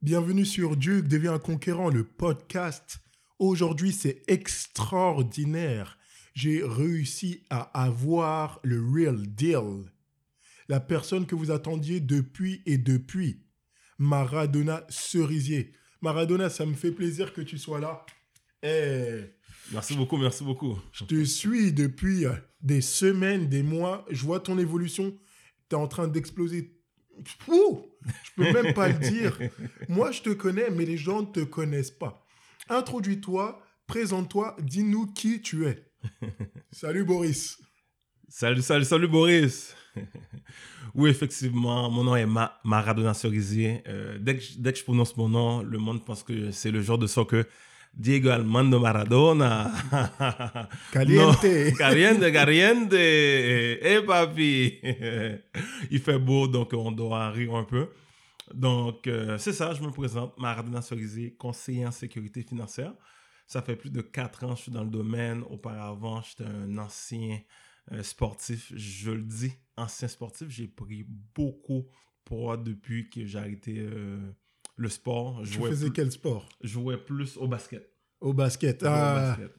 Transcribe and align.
Bienvenue 0.00 0.44
sur 0.44 0.76
Duke 0.76 1.08
devient 1.08 1.28
un 1.28 1.38
conquérant, 1.40 1.88
le 1.88 2.04
podcast. 2.04 3.00
Aujourd'hui, 3.40 3.90
c'est 3.92 4.22
extraordinaire. 4.28 5.98
J'ai 6.34 6.62
réussi 6.62 7.42
à 7.50 7.62
avoir 7.82 8.60
le 8.62 8.80
real 8.80 9.26
deal. 9.26 9.90
La 10.68 10.78
personne 10.78 11.26
que 11.26 11.34
vous 11.34 11.50
attendiez 11.50 11.98
depuis 11.98 12.62
et 12.64 12.78
depuis. 12.78 13.42
Maradona 13.98 14.84
Cerisier. 14.88 15.72
Maradona, 16.00 16.48
ça 16.48 16.64
me 16.64 16.74
fait 16.74 16.92
plaisir 16.92 17.32
que 17.32 17.40
tu 17.40 17.58
sois 17.58 17.80
là. 17.80 18.06
Eh, 18.62 19.24
Merci 19.72 19.96
beaucoup, 19.96 20.16
merci 20.16 20.44
beaucoup. 20.44 20.78
je 20.92 21.04
te 21.04 21.24
suis 21.24 21.72
depuis 21.72 22.24
des 22.60 22.80
semaines, 22.82 23.48
des 23.48 23.64
mois. 23.64 24.06
Je 24.10 24.24
vois 24.24 24.38
ton 24.38 24.58
évolution. 24.58 25.18
Tu 25.68 25.74
es 25.74 25.78
en 25.78 25.88
train 25.88 26.06
d'exploser. 26.06 26.77
Ouh, 27.48 27.86
je 28.24 28.30
peux 28.36 28.52
même 28.52 28.74
pas 28.74 28.88
le 28.88 28.98
dire. 28.98 29.38
Moi, 29.88 30.10
je 30.12 30.22
te 30.22 30.30
connais, 30.30 30.70
mais 30.70 30.84
les 30.84 30.96
gens 30.96 31.22
ne 31.22 31.26
te 31.26 31.40
connaissent 31.40 31.90
pas. 31.90 32.24
Introduis-toi, 32.68 33.60
présente-toi, 33.86 34.56
dis-nous 34.60 35.06
qui 35.12 35.40
tu 35.40 35.66
es. 35.66 35.84
Salut 36.70 37.04
Boris. 37.04 37.58
Salut, 38.28 38.62
salut, 38.62 38.84
salut 38.84 39.08
Boris. 39.08 39.74
oui, 40.94 41.10
effectivement, 41.10 41.90
mon 41.90 42.04
nom 42.04 42.14
est 42.16 42.26
Ma- 42.26 42.58
Maradona 42.64 43.14
Cerisier. 43.14 43.82
Euh, 43.88 44.18
dès, 44.20 44.36
que, 44.36 44.42
je- 44.42 44.58
dès 44.58 44.72
que 44.72 44.78
je 44.78 44.84
prononce 44.84 45.16
mon 45.16 45.28
nom, 45.28 45.62
le 45.62 45.78
monde 45.78 46.04
pense 46.04 46.22
que 46.22 46.50
c'est 46.50 46.70
le 46.70 46.82
genre 46.82 46.98
de 46.98 47.06
soccer. 47.06 47.44
Diego 47.98 48.28
Armando 48.28 48.78
Maradona. 48.78 49.72
Caliente. 50.92 51.74
Caliente, 51.76 52.30
caliente. 52.32 52.92
Eh, 52.92 54.02
papi. 54.06 54.78
Il 55.90 55.98
fait 55.98 56.18
beau, 56.18 56.46
donc 56.46 56.72
on 56.74 56.92
doit 56.92 57.30
rire 57.30 57.56
un 57.56 57.64
peu. 57.64 57.88
Donc, 58.54 59.08
euh, 59.08 59.36
c'est 59.38 59.52
ça, 59.52 59.74
je 59.74 59.82
me 59.82 59.90
présente. 59.90 60.38
Maradona 60.38 60.80
Cerisier, 60.80 61.34
conseiller 61.34 61.86
en 61.86 61.90
sécurité 61.90 62.42
financière. 62.42 62.94
Ça 63.48 63.62
fait 63.62 63.76
plus 63.76 63.90
de 63.90 64.00
quatre 64.00 64.44
ans 64.44 64.50
que 64.50 64.58
je 64.58 64.62
suis 64.62 64.72
dans 64.72 64.84
le 64.84 64.90
domaine. 64.90 65.42
Auparavant, 65.50 66.22
j'étais 66.22 66.48
un 66.48 66.78
ancien 66.78 67.40
euh, 67.92 68.02
sportif. 68.04 68.72
Je 68.76 69.10
le 69.10 69.22
dis, 69.22 69.52
ancien 69.76 70.06
sportif. 70.06 70.48
J'ai 70.50 70.68
pris 70.68 71.04
beaucoup 71.34 71.88
poids 72.24 72.56
depuis 72.56 73.10
que 73.10 73.24
j'ai 73.24 73.38
arrêté 73.38 73.78
euh, 73.78 74.18
le 74.78 74.88
sport. 74.88 75.44
Je 75.44 75.58
faisais 75.60 75.86
plus, 75.86 75.92
quel 75.92 76.10
sport? 76.12 76.48
Je 76.62 76.68
jouais 76.68 76.96
plus 76.96 77.36
au 77.36 77.46
basket. 77.46 77.86
Au 78.20 78.32
basket. 78.32 78.82
Au 78.82 78.86
Ah, 78.86 79.36
basket. 79.36 79.52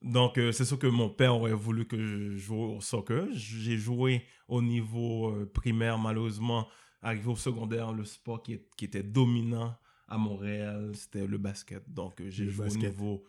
Donc, 0.00 0.38
euh, 0.38 0.52
c'est 0.52 0.64
sûr 0.64 0.78
que 0.78 0.86
mon 0.86 1.10
père 1.10 1.34
aurait 1.34 1.52
voulu 1.52 1.84
que 1.86 1.98
je 1.98 2.36
joue 2.36 2.54
au 2.76 2.80
soccer. 2.80 3.26
J'ai 3.32 3.76
joué 3.76 4.22
au 4.46 4.62
niveau 4.62 5.28
euh, 5.30 5.44
primaire, 5.52 5.98
malheureusement. 5.98 6.68
Arrivé 7.02 7.28
au 7.28 7.36
secondaire, 7.36 7.92
le 7.92 8.04
sport 8.04 8.42
qui, 8.42 8.54
est- 8.54 8.68
qui 8.76 8.84
était 8.84 9.02
dominant 9.02 9.76
à 10.06 10.16
Montréal, 10.18 10.92
c'était 10.94 11.26
le 11.26 11.36
basket. 11.38 11.82
Donc, 11.92 12.20
euh, 12.20 12.30
j'ai 12.30 12.48
joué 12.48 12.64
basket. 12.66 12.82
au 12.84 12.86
niveau 12.88 13.24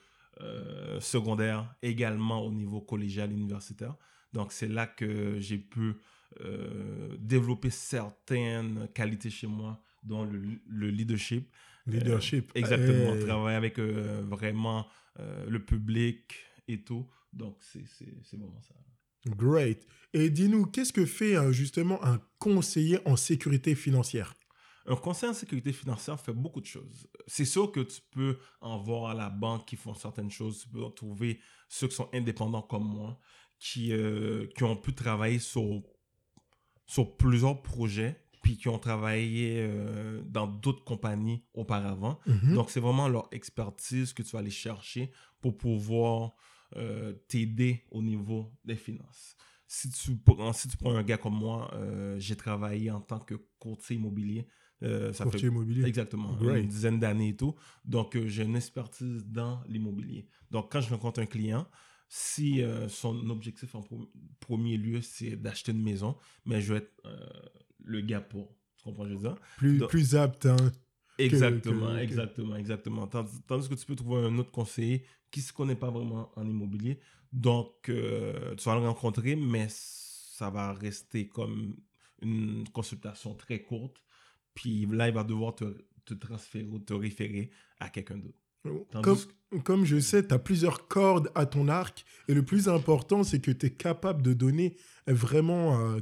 secondaire, 0.99 1.75
également 1.81 2.41
au 2.45 2.51
niveau 2.51 2.81
collégial 2.81 3.31
universitaire. 3.31 3.95
Donc, 4.31 4.51
c'est 4.53 4.67
là 4.69 4.87
que 4.87 5.39
j'ai 5.39 5.57
pu 5.57 5.95
euh, 6.41 7.15
développer 7.19 7.69
certaines 7.69 8.87
qualités 8.93 9.29
chez 9.29 9.47
moi, 9.47 9.81
dont 10.03 10.23
le, 10.25 10.41
le 10.67 10.89
leadership. 10.89 11.49
leadership. 11.87 12.51
Euh, 12.55 12.59
exactement. 12.59 13.15
Eh, 13.15 13.25
Travailler 13.25 13.57
avec 13.57 13.79
euh, 13.79 14.21
vraiment 14.25 14.87
le 15.47 15.59
public 15.59 16.35
et 16.67 16.81
tout. 16.83 17.05
Donc, 17.33 17.57
c'est 17.61 17.83
vraiment 18.37 18.61
ça. 18.61 18.73
Great. 19.25 19.85
Et 20.13 20.29
dis-nous, 20.29 20.65
qu'est-ce 20.67 20.93
que 20.93 21.05
fait 21.05 21.35
justement 21.51 22.03
un 22.05 22.21
conseiller 22.37 22.99
en 23.05 23.17
sécurité 23.17 23.75
financière? 23.75 24.33
Un 24.85 24.95
conseiller 24.95 25.31
en 25.31 25.35
sécurité 25.35 25.73
financière 25.73 26.19
fait 26.19 26.33
beaucoup 26.33 26.61
de 26.61 26.65
choses. 26.65 27.07
C'est 27.27 27.45
sûr 27.45 27.71
que 27.71 27.81
tu 27.81 28.01
peux 28.11 28.37
en 28.61 28.77
voir 28.81 29.11
à 29.11 29.13
la 29.13 29.29
banque 29.29 29.67
qui 29.67 29.75
font 29.75 29.93
certaines 29.93 30.31
choses. 30.31 30.61
Tu 30.61 30.69
peux 30.69 30.83
en 30.83 30.89
trouver 30.89 31.39
ceux 31.67 31.87
qui 31.89 31.95
sont 31.95 32.09
indépendants 32.13 32.61
comme 32.63 32.87
moi, 32.87 33.19
qui, 33.59 33.91
euh, 33.91 34.47
qui 34.55 34.63
ont 34.63 34.77
pu 34.77 34.93
travailler 34.95 35.39
sur, 35.39 35.83
sur 36.93 37.15
plusieurs 37.17 37.61
projets, 37.61 38.19
puis 38.41 38.57
qui 38.57 38.67
ont 38.67 38.79
travaillé 38.79 39.57
euh, 39.59 40.21
dans 40.25 40.47
d'autres 40.47 40.83
compagnies 40.83 41.43
auparavant. 41.53 42.19
Mhm. 42.25 42.55
Donc, 42.55 42.71
c'est 42.71 42.79
vraiment 42.79 43.07
leur 43.07 43.27
expertise 43.31 44.11
que 44.11 44.23
tu 44.23 44.31
vas 44.31 44.39
aller 44.39 44.49
chercher 44.49 45.11
pour 45.39 45.55
pouvoir 45.55 46.31
euh, 46.77 47.13
t'aider 47.27 47.83
au 47.91 48.01
niveau 48.01 48.51
des 48.65 48.75
finances. 48.75 49.35
Si 49.67 49.87
tu, 49.91 50.15
prends- 50.17 50.51
si 50.53 50.67
tu 50.67 50.77
prends 50.77 50.95
un 50.95 51.03
gars 51.03 51.17
comme 51.17 51.35
moi, 51.37 51.69
euh, 51.75 52.15
j'ai 52.19 52.35
travaillé 52.35 52.89
en 52.89 53.01
tant 53.01 53.19
que 53.19 53.35
courtier 53.59 53.95
immobilier. 53.97 54.47
ça 54.81 55.23
Courtier 55.25 55.41
fait 55.41 55.47
immobilier. 55.47 55.85
exactement 55.85 56.31
une 56.41 56.67
dizaine 56.67 56.99
d'années 56.99 57.29
et 57.29 57.35
tout. 57.35 57.53
Donc, 57.85 58.17
j'ai 58.25 58.43
une 58.45 58.55
expertise 58.55 59.27
dans 59.27 59.61
l'immobilier. 59.67 60.25
Donc, 60.49 60.71
quand 60.71 60.81
je 60.81 60.89
rencontre 60.89 61.19
un 61.19 61.27
client, 61.27 61.67
si 62.11 62.61
euh, 62.61 62.89
son 62.89 63.29
objectif 63.29 63.75
en 63.75 63.85
premier 64.39 64.77
lieu, 64.77 65.01
c'est 65.01 65.35
d'acheter 65.35 65.71
une 65.71 65.83
maison, 65.83 66.17
mais 66.45 66.59
je 66.59 66.73
vais 66.73 66.79
être 66.79 66.91
euh, 67.05 67.29
le 67.83 68.01
gars 68.01 68.19
pour. 68.21 68.53
Tu 68.77 68.83
comprends 68.83 69.03
ce 69.03 69.09
que 69.09 69.13
je 69.13 69.19
veux 69.19 69.27
dire? 69.29 69.37
Plus, 69.57 69.77
Donc- 69.77 69.89
plus 69.89 70.15
apte. 70.15 70.45
hein. 70.47 70.57
Exactement, 71.19 71.87
que- 71.91 71.95
que- 71.97 72.01
exactement, 72.01 72.55
exactement. 72.55 73.07
Tandis, 73.07 73.41
tandis 73.45 73.67
que 73.69 73.75
tu 73.75 73.85
peux 73.85 73.95
trouver 73.95 74.25
un 74.25 74.37
autre 74.37 74.51
conseiller 74.51 75.03
qui 75.29 75.41
ne 75.41 75.45
se 75.45 75.53
connaît 75.53 75.75
pas 75.75 75.91
vraiment 75.91 76.31
en 76.35 76.47
immobilier. 76.47 76.99
Donc, 77.33 77.89
euh, 77.89 78.55
tu 78.55 78.63
vas 78.63 78.75
le 78.79 78.87
rencontrer, 78.87 79.35
mais 79.35 79.67
ça 79.69 80.49
va 80.49 80.71
rester 80.73 81.27
comme 81.27 81.75
une 82.21 82.67
consultation 82.69 83.35
très 83.35 83.61
courte. 83.61 84.01
Puis 84.55 84.85
là, 84.85 85.09
il 85.09 85.13
va 85.13 85.23
devoir 85.25 85.55
te, 85.55 85.65
te 86.05 86.13
transférer 86.13 86.65
ou 86.65 86.79
te 86.79 86.93
référer 86.93 87.51
à 87.81 87.89
quelqu'un 87.89 88.17
d'autre. 88.17 88.39
Comme, 89.01 89.17
comme 89.63 89.85
je 89.85 89.99
sais, 89.99 90.27
tu 90.27 90.33
as 90.33 90.39
plusieurs 90.39 90.87
cordes 90.87 91.31
à 91.35 91.45
ton 91.45 91.67
arc. 91.67 92.05
Et 92.27 92.33
le 92.33 92.43
plus 92.43 92.67
important, 92.67 93.23
c'est 93.23 93.39
que 93.39 93.51
tu 93.51 93.67
es 93.67 93.69
capable 93.71 94.21
de 94.21 94.33
donner 94.33 94.75
vraiment, 95.07 95.79
euh, 95.79 95.99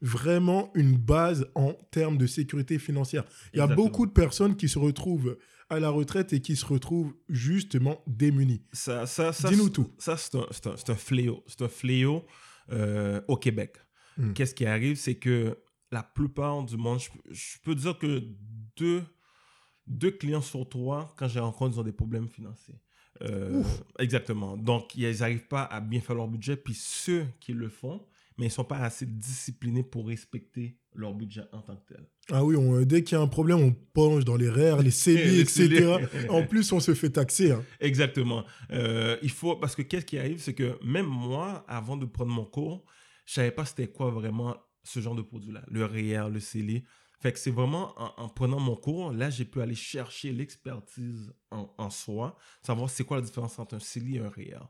vraiment 0.00 0.70
une 0.74 0.96
base 0.96 1.46
en 1.54 1.72
termes 1.90 2.16
de 2.18 2.26
sécurité 2.26 2.78
financière. 2.78 3.24
Il 3.52 3.58
y 3.58 3.60
a 3.60 3.66
beaucoup 3.76 4.06
de 4.06 4.12
personnes 4.12 4.56
qui 4.56 4.68
se 4.68 4.78
retrouvent 4.78 5.36
à 5.70 5.80
la 5.80 5.90
retraite 5.90 6.32
et 6.32 6.40
qui 6.40 6.56
se 6.56 6.64
retrouvent 6.64 7.14
justement 7.28 8.02
démunies. 8.06 8.62
Ça, 8.72 9.06
ça, 9.06 9.32
ça, 9.32 9.50
Dis-nous 9.50 9.68
tout. 9.68 9.92
Ça, 9.98 10.16
c'est 10.16 10.34
un, 10.36 10.40
un- 10.40 10.92
un 10.92 10.94
fléau. 10.94 11.44
C'est 11.46 11.62
un 11.62 11.68
fléau 11.68 12.24
euh, 12.70 13.20
au 13.28 13.36
Québec. 13.36 13.76
Mm. 14.16 14.32
Qu'est-ce 14.32 14.54
qui 14.54 14.64
arrive, 14.64 14.96
c'est 14.96 15.16
que 15.16 15.58
la 15.90 16.02
plupart 16.02 16.62
du 16.64 16.76
monde, 16.76 17.00
je, 17.00 17.08
je 17.34 17.58
peux 17.62 17.74
dire 17.74 17.98
que 17.98 18.22
deux, 18.76 19.02
deux 19.88 20.10
clients 20.12 20.40
sur 20.42 20.68
trois, 20.68 21.14
quand 21.18 21.28
j'ai 21.28 21.40
rencontre, 21.40 21.76
ils 21.76 21.80
ont 21.80 21.84
des 21.84 21.92
problèmes 21.92 22.28
financiers. 22.28 22.76
Euh, 23.22 23.62
exactement. 23.98 24.56
Donc, 24.56 24.94
ils 24.94 25.18
n'arrivent 25.18 25.48
pas 25.48 25.64
à 25.64 25.80
bien 25.80 26.00
faire 26.00 26.14
leur 26.16 26.28
budget. 26.28 26.56
Puis 26.56 26.74
ceux 26.74 27.26
qui 27.40 27.52
le 27.52 27.68
font, 27.68 28.06
mais 28.36 28.44
ils 28.44 28.48
ne 28.48 28.52
sont 28.52 28.64
pas 28.64 28.78
assez 28.78 29.06
disciplinés 29.06 29.82
pour 29.82 30.06
respecter 30.06 30.76
leur 30.94 31.12
budget 31.14 31.42
en 31.52 31.60
tant 31.60 31.74
que 31.76 31.94
tel. 31.94 32.06
Ah 32.30 32.44
oui, 32.44 32.54
on- 32.56 32.82
dès 32.82 33.02
qu'il 33.02 33.16
y 33.16 33.20
a 33.20 33.22
un 33.22 33.26
problème, 33.26 33.58
on 33.60 33.72
penche 33.72 34.24
dans 34.24 34.36
les 34.36 34.48
REER, 34.48 34.82
les 34.82 34.90
CELI, 34.92 35.40
etc. 35.40 35.96
En 36.28 36.44
plus, 36.44 36.70
on 36.72 36.78
se 36.80 36.94
fait 36.94 37.10
taxer. 37.10 37.50
hein. 37.52 37.64
Exactement. 37.80 38.44
Euh, 38.70 39.16
il 39.22 39.30
faut 39.30 39.56
parce 39.56 39.74
que 39.74 39.82
qu'est-ce 39.82 40.04
qui 40.06 40.18
arrive, 40.18 40.38
c'est 40.40 40.54
que 40.54 40.78
même 40.84 41.06
moi, 41.06 41.64
avant 41.66 41.96
de 41.96 42.06
prendre 42.06 42.30
mon 42.30 42.44
cours, 42.44 42.84
je 43.26 43.34
savais 43.34 43.50
pas 43.50 43.64
c'était 43.64 43.88
quoi 43.88 44.10
vraiment 44.10 44.56
ce 44.84 45.00
genre 45.00 45.14
de 45.16 45.22
produit-là, 45.22 45.62
le 45.68 45.84
REER, 45.84 46.30
le 46.32 46.38
CELI. 46.40 46.84
Fait 47.20 47.32
que 47.32 47.38
c'est 47.38 47.50
vraiment 47.50 47.94
en, 48.00 48.24
en 48.24 48.28
prenant 48.28 48.60
mon 48.60 48.76
cours, 48.76 49.12
là, 49.12 49.28
j'ai 49.28 49.44
pu 49.44 49.60
aller 49.60 49.74
chercher 49.74 50.32
l'expertise 50.32 51.34
en, 51.50 51.72
en 51.76 51.90
soi, 51.90 52.36
savoir 52.62 52.88
c'est 52.88 53.04
quoi 53.04 53.16
la 53.16 53.22
différence 53.22 53.58
entre 53.58 53.74
un 53.74 53.80
CELI 53.80 54.16
et 54.16 54.20
un 54.20 54.28
REER. 54.28 54.60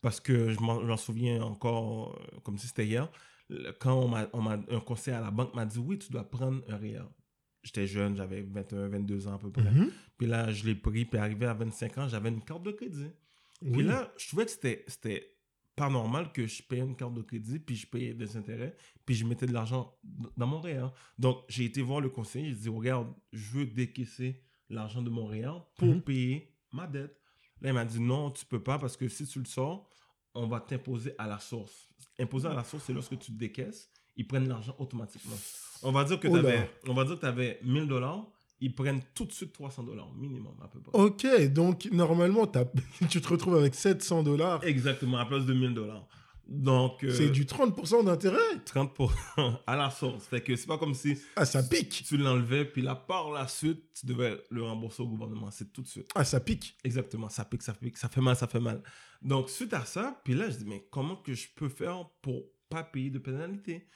Parce 0.00 0.20
que 0.20 0.50
je 0.50 0.60
m'en 0.60 0.86
j'en 0.86 0.96
souviens 0.96 1.42
encore 1.42 2.16
euh, 2.20 2.40
comme 2.44 2.58
si 2.58 2.68
c'était 2.68 2.86
hier, 2.86 3.10
quand 3.80 3.94
on 3.94 4.08
m'a, 4.08 4.52
un 4.70 4.80
conseiller 4.80 5.16
à 5.16 5.20
la 5.20 5.30
banque 5.30 5.54
m'a 5.54 5.66
dit 5.66 5.78
oui, 5.78 5.98
tu 5.98 6.12
dois 6.12 6.28
prendre 6.28 6.62
un 6.68 6.76
REER. 6.76 7.04
J'étais 7.62 7.86
jeune, 7.88 8.16
j'avais 8.16 8.42
21, 8.42 8.88
22 8.88 9.26
ans 9.26 9.34
à 9.34 9.38
peu 9.38 9.50
près. 9.50 9.68
Mhm. 9.68 9.90
Puis 10.16 10.28
là, 10.28 10.52
je 10.52 10.64
l'ai 10.64 10.76
pris, 10.76 11.04
puis 11.04 11.18
arrivé 11.18 11.46
à 11.46 11.54
25 11.54 11.98
ans, 11.98 12.08
j'avais 12.08 12.28
une 12.28 12.42
carte 12.42 12.62
de 12.62 12.70
crédit. 12.70 13.10
Oui. 13.62 13.72
Puis 13.72 13.82
là, 13.82 14.12
je 14.16 14.28
trouvais 14.28 14.44
que 14.44 14.52
c'était 14.52 15.35
pas 15.76 15.90
normal 15.90 16.32
que 16.32 16.46
je 16.46 16.62
paye 16.62 16.80
une 16.80 16.96
carte 16.96 17.14
de 17.14 17.22
crédit, 17.22 17.58
puis 17.58 17.76
je 17.76 17.86
payais 17.86 18.14
des 18.14 18.36
intérêts, 18.36 18.74
puis 19.04 19.14
je 19.14 19.24
mettais 19.26 19.46
de 19.46 19.52
l'argent 19.52 19.94
dans 20.36 20.46
mon 20.46 20.60
REER. 20.60 20.86
Donc, 21.18 21.44
j'ai 21.48 21.66
été 21.66 21.82
voir 21.82 22.00
le 22.00 22.08
conseiller, 22.08 22.48
j'ai 22.48 22.54
dit, 22.54 22.68
regarde, 22.70 23.12
je 23.32 23.50
veux 23.50 23.66
décaisser 23.66 24.42
l'argent 24.70 25.02
de 25.02 25.10
mon 25.10 25.26
REER 25.26 25.52
pour 25.76 25.88
Mhm. 25.88 26.00
payer 26.02 26.50
ma 26.72 26.86
dette. 26.86 27.16
Là, 27.60 27.70
il 27.70 27.74
m'a 27.74 27.84
dit, 27.84 28.00
non, 28.00 28.30
tu 28.30 28.44
peux 28.46 28.62
pas, 28.62 28.78
parce 28.78 28.96
que 28.96 29.06
si 29.08 29.26
tu 29.26 29.38
le 29.38 29.44
sors, 29.44 29.88
on 30.34 30.46
va 30.46 30.60
t'imposer 30.60 31.14
à 31.18 31.26
la 31.26 31.38
source. 31.38 31.88
Imposer 32.18 32.48
à 32.48 32.54
la 32.54 32.64
source, 32.64 32.84
c'est 32.84 32.92
lorsque 32.92 33.18
tu 33.18 33.30
décaisses, 33.32 33.90
ils 34.16 34.26
prennent 34.26 34.48
l'argent 34.48 34.74
automatiquement. 34.78 35.36
On 35.82 35.92
va 35.92 36.04
dire 36.04 36.18
que 36.18 36.28
là. 36.28 36.42
t'avais- 36.42 36.70
on 36.88 36.94
va 36.94 37.04
dire 37.04 37.14
que 37.16 37.20
tu 37.20 37.26
avais 37.26 37.60
1000 37.62 37.86
dollars, 37.86 38.26
ils 38.60 38.74
prennent 38.74 39.02
tout 39.14 39.24
de 39.24 39.32
suite 39.32 39.52
300 39.52 39.82
dollars 39.84 40.12
minimum 40.14 40.54
à 40.62 40.68
peu 40.68 40.80
près. 40.80 40.98
Ok, 40.98 41.26
donc 41.52 41.88
normalement, 41.92 42.46
tu 43.10 43.20
te 43.20 43.28
retrouves 43.28 43.56
avec 43.56 43.74
700 43.74 44.22
dollars. 44.22 44.64
Exactement, 44.64 45.18
à 45.18 45.26
place 45.26 45.44
de 45.44 45.52
1000 45.54 45.74
dollars. 45.74 46.06
Donc, 46.48 47.02
euh, 47.02 47.10
C'est 47.12 47.30
du 47.30 47.44
30% 47.44 48.04
d'intérêt? 48.04 48.38
30% 48.64 49.10
à 49.66 49.76
la 49.76 49.90
source. 49.90 50.26
Fait 50.26 50.40
que 50.40 50.54
c'est 50.54 50.66
pas 50.68 50.78
comme 50.78 50.94
si 50.94 51.18
Ah, 51.34 51.44
ça 51.44 51.62
pique 51.62 52.04
tu 52.06 52.16
l'enlevais, 52.16 52.64
puis 52.64 52.82
là, 52.82 52.94
par 52.94 53.30
la 53.32 53.48
suite, 53.48 53.82
tu 53.98 54.06
devais 54.06 54.40
le 54.50 54.62
rembourser 54.62 55.02
au 55.02 55.08
gouvernement. 55.08 55.50
C'est 55.50 55.72
tout 55.72 55.82
de 55.82 55.88
suite. 55.88 56.08
Ah, 56.14 56.24
ça 56.24 56.38
pique 56.38 56.76
Exactement, 56.84 57.28
ça 57.28 57.44
pique, 57.44 57.62
ça 57.62 57.74
pique, 57.74 57.96
ça 57.98 58.08
fait 58.08 58.20
mal, 58.20 58.36
ça 58.36 58.46
fait 58.46 58.60
mal. 58.60 58.80
Donc, 59.22 59.50
suite 59.50 59.74
à 59.74 59.84
ça, 59.84 60.20
puis 60.24 60.34
là, 60.34 60.48
je 60.48 60.58
dis, 60.58 60.64
mais 60.64 60.86
comment 60.90 61.16
que 61.16 61.34
je 61.34 61.48
peux 61.56 61.68
faire 61.68 62.08
pour 62.22 62.44
pas 62.68 62.84
payer 62.84 63.10
de 63.10 63.18
pénalité? 63.18 63.88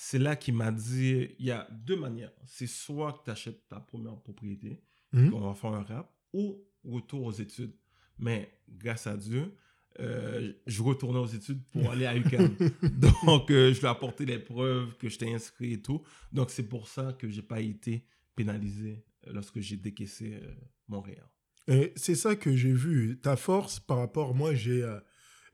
C'est 0.00 0.20
là 0.20 0.36
qu'il 0.36 0.54
m'a 0.54 0.70
dit, 0.70 1.26
il 1.40 1.46
y 1.46 1.50
a 1.50 1.66
deux 1.72 1.96
manières. 1.96 2.30
C'est 2.46 2.68
soit 2.68 3.14
que 3.14 3.24
tu 3.24 3.30
achètes 3.32 3.66
ta 3.68 3.80
première 3.80 4.16
propriété, 4.16 4.80
Mhm. 5.12 5.34
on 5.34 5.40
va 5.40 5.54
faire 5.54 5.72
un 5.72 5.82
rap, 5.82 6.14
ou 6.32 6.62
retour 6.84 7.24
aux 7.24 7.32
études. 7.32 7.74
Mais 8.16 8.48
grâce 8.68 9.08
à 9.08 9.16
Dieu, 9.16 9.52
euh, 9.98 10.52
je 10.68 10.82
retournais 10.84 11.18
aux 11.18 11.26
études 11.26 11.64
pour 11.72 11.90
aller 11.90 12.06
à 12.06 12.14
UQAM. 12.16 12.54
Donc, 13.24 13.50
euh, 13.50 13.72
je 13.74 13.80
lui 13.80 13.86
ai 13.86 13.90
apporté 13.90 14.24
les 14.24 14.38
preuves 14.38 14.96
que 14.98 15.08
j'étais 15.08 15.34
inscrit 15.34 15.72
et 15.72 15.82
tout. 15.82 16.00
Donc, 16.32 16.50
c'est 16.50 16.68
pour 16.68 16.86
ça 16.86 17.12
que 17.14 17.28
j'ai 17.28 17.42
pas 17.42 17.60
été 17.60 18.04
pénalisé 18.36 19.04
euh, 19.26 19.32
lorsque 19.32 19.58
j'ai 19.58 19.76
décaissé 19.76 20.34
euh, 20.40 20.54
Montréal. 20.86 21.26
Et 21.66 21.92
c'est 21.96 22.14
ça 22.14 22.36
que 22.36 22.54
j'ai 22.54 22.72
vu. 22.72 23.18
Ta 23.20 23.34
force 23.34 23.80
par 23.80 23.98
rapport, 23.98 24.32
moi, 24.32 24.54
j'ai 24.54 24.84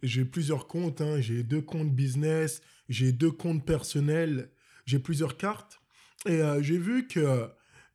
j'ai 0.06 0.25
plusieurs 0.25 0.67
comptes. 0.67 1.01
hein. 1.01 1.21
J'ai 1.21 1.43
deux 1.43 1.62
comptes 1.62 1.95
business, 1.95 2.62
j'ai 2.89 3.12
deux 3.12 3.31
comptes 3.33 3.65
personnels, 3.67 4.51
j'ai 4.87 4.99
plusieurs 4.99 5.37
cartes. 5.37 5.81
Et 6.27 6.41
euh, 6.41 6.62
j'ai 6.62 6.79
vu 6.79 7.06
que 7.06 7.49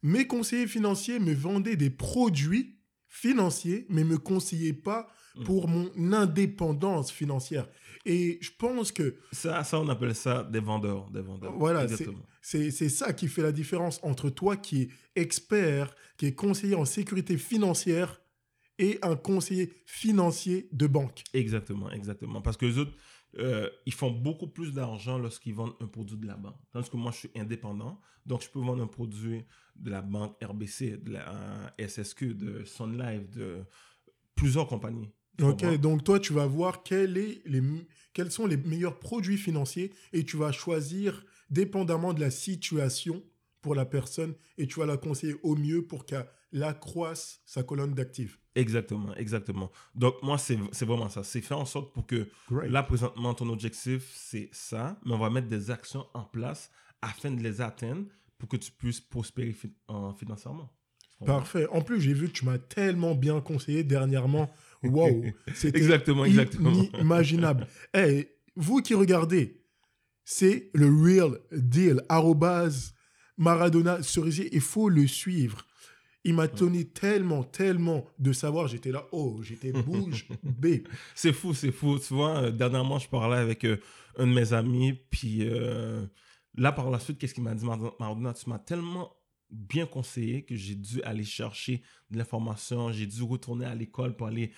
mes 0.03 0.27
conseillers 0.27 0.67
financiers 0.67 1.19
me 1.19 1.33
vendaient 1.33 1.75
des 1.75 1.89
produits 1.89 2.77
financiers, 3.07 3.85
mais 3.89 4.03
me 4.03 4.17
conseillaient 4.17 4.73
pas 4.73 5.07
Mm. 5.35 5.43
pour 5.43 5.67
mon 5.67 5.91
indépendance 6.13 7.11
financière. 7.11 7.67
Et 8.05 8.39
je 8.41 8.49
pense 8.57 8.91
que 8.91 9.15
Ça, 9.31 9.63
ça, 9.63 9.79
on 9.79 9.87
appelle 9.89 10.15
ça 10.15 10.43
des 10.43 10.59
vendeurs. 10.59 11.09
Des 11.11 11.21
vendeurs. 11.21 11.53
Voilà, 11.57 11.85
c'est 12.41 12.71
c'est 12.71 12.89
ça 12.89 13.13
qui 13.13 13.27
fait 13.27 13.43
la 13.43 13.51
différence 13.51 13.99
entre 14.01 14.29
toi 14.29 14.57
qui 14.57 14.81
es 14.83 15.21
expert, 15.21 15.93
qui 16.17 16.25
est 16.27 16.33
conseiller 16.33 16.75
en 16.75 16.85
sécurité 16.85 17.37
financière, 17.37 18.21
et 18.79 18.97
un 19.03 19.15
conseiller 19.15 19.71
financier 19.85 20.67
de 20.71 20.87
banque. 20.87 21.23
Exactement, 21.33 21.91
exactement. 21.91 22.41
Parce 22.41 22.57
que 22.57 22.65
les 22.65 22.77
autres, 22.79 22.93
euh, 23.37 23.69
ils 23.85 23.93
font 23.93 24.09
beaucoup 24.09 24.47
plus 24.47 24.73
d'argent 24.73 25.19
lorsqu'ils 25.19 25.53
vendent 25.53 25.75
un 25.81 25.87
produit 25.87 26.17
de 26.17 26.25
la 26.25 26.35
banque. 26.35 26.55
Tandis 26.71 26.89
que 26.89 26.97
moi, 26.97 27.11
je 27.11 27.17
suis 27.17 27.31
indépendant. 27.35 27.99
Donc, 28.25 28.41
je 28.41 28.49
peux 28.49 28.59
vendre 28.59 28.81
un 28.81 28.87
produit 28.87 29.43
de 29.75 29.91
la 29.91 30.01
banque 30.01 30.35
RBC, 30.43 30.97
de 30.97 31.11
la 31.11 31.29
euh, 31.29 31.87
SSQ, 31.87 32.33
de 32.33 32.63
Sun 32.63 32.97
Life, 32.97 33.29
de 33.29 33.59
plusieurs 34.33 34.67
compagnies. 34.67 35.09
Ok, 35.41 35.79
donc 35.79 36.03
toi, 36.03 36.19
tu 36.19 36.33
vas 36.33 36.47
voir 36.47 36.83
quel 36.83 37.17
est 37.17 37.41
les, 37.45 37.61
quels 38.13 38.31
sont 38.31 38.45
les 38.45 38.57
meilleurs 38.57 38.99
produits 38.99 39.37
financiers 39.37 39.93
et 40.11 40.25
tu 40.25 40.35
vas 40.35 40.51
choisir 40.51 41.25
dépendamment 41.49 42.13
de 42.13 42.19
la 42.19 42.29
situation 42.29 43.23
pour 43.61 43.75
la 43.75 43.85
personne 43.85 44.33
et 44.57 44.67
tu 44.67 44.79
vas 44.79 44.85
la 44.85 44.97
conseiller 44.97 45.35
au 45.43 45.55
mieux 45.55 45.85
pour 45.85 46.05
qu'elle 46.05 46.25
accroisse 46.63 47.41
sa 47.45 47.63
colonne 47.63 47.93
d'actifs. 47.93 48.39
Exactement, 48.55 49.13
exactement. 49.15 49.71
Donc, 49.95 50.15
moi, 50.23 50.37
c'est 50.37 50.57
vraiment 50.85 51.09
ça. 51.09 51.23
C'est 51.23 51.41
faire 51.41 51.59
en 51.59 51.65
sorte 51.65 51.93
pour 51.93 52.05
que 52.05 52.27
Great. 52.51 52.69
là, 52.71 52.83
présentement, 52.83 53.33
ton 53.33 53.49
objectif, 53.49 54.11
c'est 54.15 54.49
ça, 54.51 54.99
mais 55.05 55.13
on 55.13 55.19
va 55.19 55.29
mettre 55.29 55.47
des 55.47 55.71
actions 55.71 56.05
en 56.13 56.23
place 56.23 56.69
afin 57.01 57.31
de 57.31 57.41
les 57.41 57.61
atteindre 57.61 58.05
pour 58.37 58.49
que 58.49 58.57
tu 58.57 58.71
puisses 58.71 58.99
prospérer 59.01 59.51
fi- 59.53 59.73
en- 59.87 60.13
financièrement. 60.13 60.73
Parfait. 61.25 61.67
En 61.71 61.81
plus, 61.81 61.99
j'ai 61.99 62.13
vu 62.13 62.27
que 62.27 62.33
tu 62.33 62.45
m'as 62.45 62.57
tellement 62.57 63.13
bien 63.15 63.41
conseillé 63.41 63.83
dernièrement. 63.83 64.49
Wow, 64.81 65.25
c'était 65.53 65.77
Exactement, 65.77 66.23
exactement. 66.23 66.71
inimaginable. 66.71 67.67
Eh, 67.93 68.29
vous 68.55 68.81
qui 68.81 68.93
regardez, 68.93 69.61
c'est 70.23 70.69
le 70.73 70.85
real 70.87 71.37
deal. 71.51 72.01
Arrobase 72.07 72.93
Maradona 73.39 74.03
Cerisier. 74.03 74.49
Il 74.53 74.61
faut 74.61 74.89
le 74.89 75.07
suivre. 75.07 75.65
Il 76.25 76.33
m'a 76.35 76.47
donné 76.47 76.85
tellement, 76.85 77.43
tellement 77.43 78.05
de 78.19 78.33
savoir. 78.33 78.67
J'étais 78.67 78.91
là, 78.91 79.07
oh, 79.13 79.39
j'étais 79.41 79.71
bouge 79.71 80.27
bée. 80.43 80.83
C'est 81.15 81.31
fou, 81.33 81.53
c'est 81.53 81.71
fou. 81.71 81.97
Tu 81.97 82.13
vois, 82.13 82.43
euh, 82.43 82.51
dernièrement, 82.51 82.99
je 82.99 83.07
parlais 83.07 83.37
avec 83.37 83.63
euh, 83.63 83.77
un 84.17 84.27
de 84.27 84.33
mes 84.33 84.51
amis, 84.53 84.93
puis 85.09 85.39
euh, 85.47 86.05
là, 86.55 86.73
par 86.73 86.91
la 86.91 86.99
suite, 86.99 87.17
qu'est-ce 87.17 87.33
qu'il 87.33 87.43
m'a 87.43 87.55
dit, 87.55 87.65
Mar- 87.65 87.95
Maradona, 87.99 88.33
tu 88.33 88.49
m'as 88.49 88.59
tellement 88.59 89.15
bien 89.49 89.85
conseillé 89.87 90.43
que 90.43 90.55
j'ai 90.55 90.75
dû 90.75 91.01
aller 91.03 91.23
chercher 91.23 91.81
de 92.11 92.17
l'information, 92.17 92.91
j'ai 92.91 93.07
dû 93.07 93.23
retourner 93.23 93.65
à 93.65 93.73
l'école 93.73 94.15
pour 94.15 94.27
aller, 94.27 94.51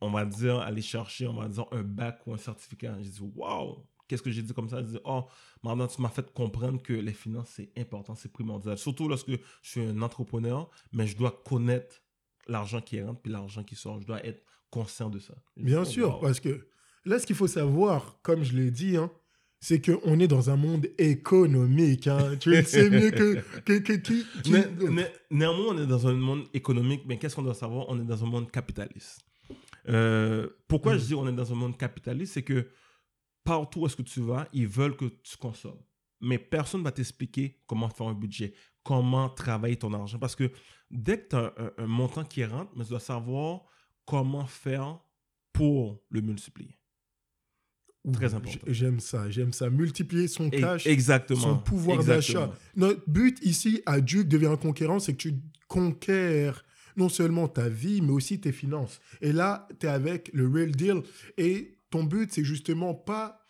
on 0.00 0.10
va 0.10 0.24
dire, 0.26 0.58
aller 0.58 0.82
chercher, 0.82 1.26
on 1.26 1.34
va 1.34 1.48
dire, 1.48 1.64
un 1.72 1.82
bac 1.82 2.20
ou 2.26 2.34
un 2.34 2.38
certificat. 2.38 2.94
J'ai 3.00 3.08
dit, 3.10 3.20
waouh, 3.34 3.78
qu'est-ce 4.08 4.22
que 4.22 4.30
j'ai 4.30 4.42
dit 4.42 4.52
comme 4.54 4.68
ça? 4.68 4.78
J'ai 4.82 4.88
dit, 4.92 4.98
oh, 5.04 5.24
Maradona, 5.62 5.88
tu 5.88 6.00
m'as 6.02 6.08
fait 6.08 6.32
comprendre 6.32 6.82
que 6.82 6.92
les 6.92 7.12
finances, 7.12 7.50
c'est 7.54 7.70
important, 7.76 8.14
c'est 8.14 8.32
primordial. 8.32 8.76
Surtout 8.78 9.08
lorsque 9.08 9.30
je 9.30 9.38
suis 9.62 9.80
un 9.82 10.00
entrepreneur, 10.02 10.68
mais 10.92 11.06
je 11.06 11.16
dois 11.16 11.42
connaître 11.44 12.02
l'argent 12.48 12.80
qui 12.80 13.02
rentre 13.02 13.20
puis 13.20 13.32
l'argent 13.32 13.62
qui 13.64 13.74
sort. 13.76 14.00
Je 14.00 14.06
dois 14.06 14.24
être 14.24 14.42
conscient 14.70 15.10
de 15.10 15.18
ça. 15.18 15.34
Bien 15.56 15.82
oh, 15.82 15.84
sûr, 15.84 16.20
parce 16.20 16.40
que 16.40 16.66
là, 17.04 17.18
ce 17.18 17.26
qu'il 17.26 17.36
faut 17.36 17.46
savoir, 17.46 18.18
comme 18.22 18.42
je 18.44 18.54
l'ai 18.56 18.70
dit, 18.70 18.96
hein, 18.96 19.10
c'est 19.58 19.80
qu'on 19.80 20.20
est 20.20 20.28
dans 20.28 20.50
un 20.50 20.56
monde 20.56 20.86
économique. 20.98 22.06
hein. 22.06 22.36
Tu 22.38 22.50
le 22.50 22.62
sais 22.62 22.90
mieux 22.90 23.10
que, 23.10 23.40
que, 23.60 23.78
que 23.78 23.92
qui, 23.94 24.24
né- 24.50 25.06
néanmoins, 25.30 25.74
on 25.74 25.78
est 25.82 25.86
dans 25.86 26.06
un 26.06 26.12
monde 26.14 26.44
économique, 26.54 27.02
mais 27.06 27.18
qu'est-ce 27.18 27.34
qu'on 27.34 27.42
doit 27.42 27.54
savoir? 27.54 27.86
On 27.88 27.98
est 28.00 28.04
dans 28.04 28.22
un 28.22 28.26
monde 28.26 28.50
capitaliste. 28.50 29.22
Euh, 29.88 30.48
pourquoi 30.68 30.94
Mm. 30.94 30.98
je 30.98 31.04
dis 31.04 31.14
on 31.14 31.26
est 31.28 31.32
dans 31.32 31.52
un 31.52 31.54
monde 31.56 31.76
capitaliste? 31.78 32.34
C'est 32.34 32.42
que 32.42 32.66
partout 33.46 33.80
où 33.80 33.86
est-ce 33.86 33.96
que 33.96 34.02
tu 34.02 34.20
vas, 34.20 34.46
ils 34.52 34.68
veulent 34.68 34.96
que 34.96 35.06
tu 35.06 35.36
consommes. 35.38 35.80
Mais 36.20 36.38
personne 36.38 36.80
ne 36.80 36.84
va 36.84 36.92
t'expliquer 36.92 37.62
comment 37.66 37.88
faire 37.88 38.08
un 38.08 38.14
budget, 38.14 38.52
comment 38.82 39.28
travailler 39.30 39.76
ton 39.76 39.92
argent. 39.94 40.18
Parce 40.18 40.36
que 40.36 40.50
dès 40.90 41.20
que 41.20 41.28
tu 41.28 41.36
as 41.36 41.54
un, 41.56 41.84
un 41.84 41.86
montant 41.86 42.24
qui 42.24 42.44
rentre, 42.44 42.72
mais 42.76 42.84
tu 42.84 42.90
dois 42.90 43.00
savoir 43.00 43.62
comment 44.04 44.46
faire 44.46 44.98
pour 45.52 46.02
le 46.10 46.20
multiplier. 46.20 46.78
Très 48.12 48.34
important. 48.34 48.66
J'aime 48.68 49.00
ça, 49.00 49.28
j'aime 49.30 49.52
ça. 49.52 49.68
Multiplier 49.68 50.28
son 50.28 50.48
cash, 50.48 50.86
exactement. 50.86 51.40
son 51.40 51.58
pouvoir 51.58 52.04
d'achat. 52.04 52.52
Notre 52.76 53.02
but 53.08 53.38
ici 53.44 53.82
à 53.84 54.00
Duke 54.00 54.28
devient 54.28 54.46
un 54.46 54.56
conquérant, 54.56 55.00
c'est 55.00 55.14
que 55.14 55.28
tu 55.28 55.34
conquiers 55.66 56.52
non 56.96 57.08
seulement 57.08 57.48
ta 57.48 57.68
vie, 57.68 58.00
mais 58.00 58.12
aussi 58.12 58.40
tes 58.40 58.52
finances. 58.52 59.00
Et 59.20 59.32
là, 59.32 59.68
tu 59.80 59.86
es 59.86 59.88
avec 59.88 60.30
le 60.32 60.48
real 60.48 60.70
deal. 60.70 61.02
Et 61.36 61.75
ton 61.90 62.04
but, 62.04 62.32
c'est 62.32 62.44
justement 62.44 62.94
pas 62.94 63.40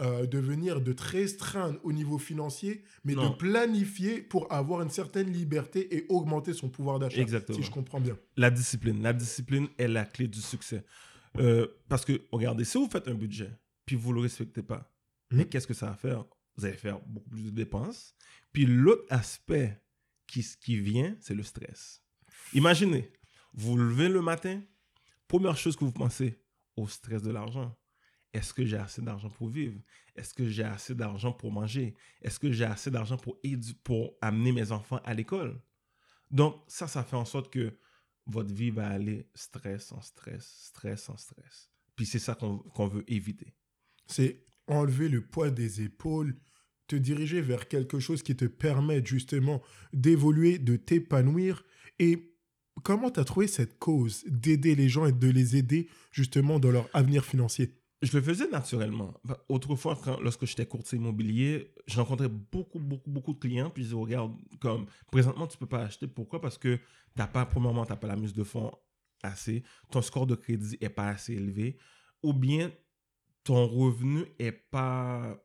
euh, 0.00 0.26
de 0.26 0.38
venir 0.38 0.80
de 0.80 0.92
te 0.92 1.02
restreindre 1.02 1.78
au 1.84 1.92
niveau 1.92 2.18
financier, 2.18 2.82
mais 3.04 3.14
Non. 3.14 3.30
de 3.30 3.34
planifier 3.36 4.20
pour 4.22 4.50
avoir 4.52 4.80
une 4.82 4.90
certaine 4.90 5.30
liberté 5.32 5.94
et 5.96 6.06
augmenter 6.08 6.54
son 6.54 6.68
pouvoir 6.70 6.98
d'achat. 6.98 7.20
Exactement. 7.20 7.56
Si 7.58 7.62
je 7.64 7.70
comprends 7.70 8.00
bien. 8.00 8.18
La 8.36 8.50
discipline. 8.50 9.00
La 9.02 9.12
discipline 9.12 9.68
est 9.78 9.86
la 9.88 10.04
clé 10.04 10.26
du 10.26 10.40
succès. 10.40 10.84
Euh, 11.38 11.68
parce 11.88 12.04
que, 12.04 12.20
regardez, 12.32 12.64
si 12.64 12.78
vous 12.78 12.88
faites 12.90 13.06
un 13.06 13.14
budget, 13.14 13.50
puis 13.86 13.94
vous 13.94 14.10
ne 14.10 14.16
le 14.16 14.20
respectez 14.22 14.62
pas, 14.62 14.90
Mhm. 15.30 15.38
mais 15.38 15.44
qu'est-ce 15.48 15.66
que 15.68 15.74
ça 15.74 15.86
va 15.86 15.94
faire? 15.94 16.24
Vous 16.56 16.64
allez 16.64 16.76
faire 16.76 16.98
beaucoup 17.06 17.30
plus 17.30 17.44
de 17.44 17.50
dépenses. 17.50 18.14
Puis 18.52 18.66
l'autre 18.66 19.04
aspect 19.08 19.80
qui, 20.26 20.44
qui 20.60 20.78
vient, 20.78 21.16
c'est 21.20 21.34
le 21.34 21.42
stress. 21.42 22.02
Imaginez, 22.54 23.10
vous 23.54 23.76
levez 23.76 24.08
le 24.08 24.20
matin, 24.20 24.60
première 25.28 25.56
chose 25.56 25.76
que 25.76 25.84
vous 25.84 25.92
pensez, 25.92 26.42
au 26.76 26.88
stress 26.88 27.22
de 27.22 27.30
l'argent. 27.30 27.76
Est-ce 28.32 28.54
que 28.54 28.64
j'ai 28.64 28.78
assez 28.78 29.02
d'argent 29.02 29.30
pour 29.30 29.48
vivre? 29.48 29.80
Est-ce 30.16 30.32
que 30.34 30.48
j'ai 30.48 30.64
assez 30.64 30.94
d'argent 30.94 31.32
pour 31.32 31.52
manger? 31.52 31.94
Est-ce 32.22 32.38
que 32.38 32.50
j'ai 32.52 32.64
assez 32.64 32.90
d'argent 32.90 33.16
pour, 33.18 33.38
pour 33.84 34.16
amener 34.22 34.52
mes 34.52 34.72
enfants 34.72 35.00
à 35.04 35.14
l'école? 35.14 35.60
Donc, 36.30 36.62
ça, 36.66 36.88
ça 36.88 37.04
fait 37.04 37.16
en 37.16 37.26
sorte 37.26 37.52
que 37.52 37.78
votre 38.26 38.54
vie 38.54 38.70
va 38.70 38.88
aller 38.88 39.28
stress 39.34 39.92
en 39.92 40.00
stress, 40.00 40.46
stress 40.68 41.08
en 41.10 41.16
stress. 41.16 41.70
Puis 41.96 42.06
c'est 42.06 42.18
ça 42.18 42.34
qu'on 42.34 42.58
qu'on 42.58 42.88
veut 42.88 43.04
éviter. 43.08 43.54
c'est 44.06 44.44
enlever 44.66 45.08
le 45.08 45.26
poids 45.26 45.50
des 45.50 45.82
épaules, 45.82 46.36
te 46.86 46.96
diriger 46.96 47.40
vers 47.40 47.68
quelque 47.68 47.98
chose 48.00 48.22
qui 48.22 48.36
te 48.36 48.44
permet 48.44 49.04
justement 49.04 49.62
d'évoluer, 49.92 50.58
de 50.58 50.76
t'épanouir. 50.76 51.64
Et 51.98 52.36
comment 52.82 53.10
tu 53.10 53.20
as 53.20 53.24
trouvé 53.24 53.46
cette 53.48 53.78
cause 53.78 54.24
d'aider 54.26 54.74
les 54.74 54.88
gens 54.88 55.06
et 55.06 55.12
de 55.12 55.28
les 55.28 55.56
aider 55.56 55.88
justement 56.12 56.58
dans 56.60 56.70
leur 56.70 56.88
avenir 56.94 57.24
financier? 57.24 57.81
Je 58.02 58.16
le 58.16 58.22
faisais 58.22 58.48
naturellement. 58.48 59.14
Autrefois, 59.48 59.96
quand, 60.02 60.20
lorsque 60.20 60.44
j'étais 60.44 60.66
courtier 60.66 60.98
immobilier, 60.98 61.72
je 61.86 61.96
rencontrais 62.00 62.28
beaucoup, 62.28 62.80
beaucoup, 62.80 63.10
beaucoup 63.10 63.32
de 63.32 63.38
clients. 63.38 63.70
Puis 63.70 63.84
je 63.84 63.88
disais, 63.90 64.00
regarde, 64.00 64.34
comme 64.60 64.86
présentement, 65.10 65.46
tu 65.46 65.56
ne 65.56 65.60
peux 65.60 65.68
pas 65.68 65.82
acheter. 65.82 66.08
Pourquoi? 66.08 66.40
Parce 66.40 66.58
que, 66.58 66.80
t'as 67.14 67.28
pas, 67.28 67.46
premièrement, 67.46 67.86
tu 67.86 67.92
n'as 67.92 67.96
pas 67.96 68.08
la 68.08 68.16
mise 68.16 68.32
de 68.32 68.42
fonds 68.42 68.72
assez. 69.22 69.62
Ton 69.90 70.02
score 70.02 70.26
de 70.26 70.34
crédit 70.34 70.76
n'est 70.82 70.88
pas 70.88 71.08
assez 71.08 71.34
élevé. 71.34 71.78
Ou 72.24 72.32
bien, 72.32 72.72
ton 73.44 73.66
revenu 73.66 74.24
n'est 74.40 74.50
pas 74.52 75.40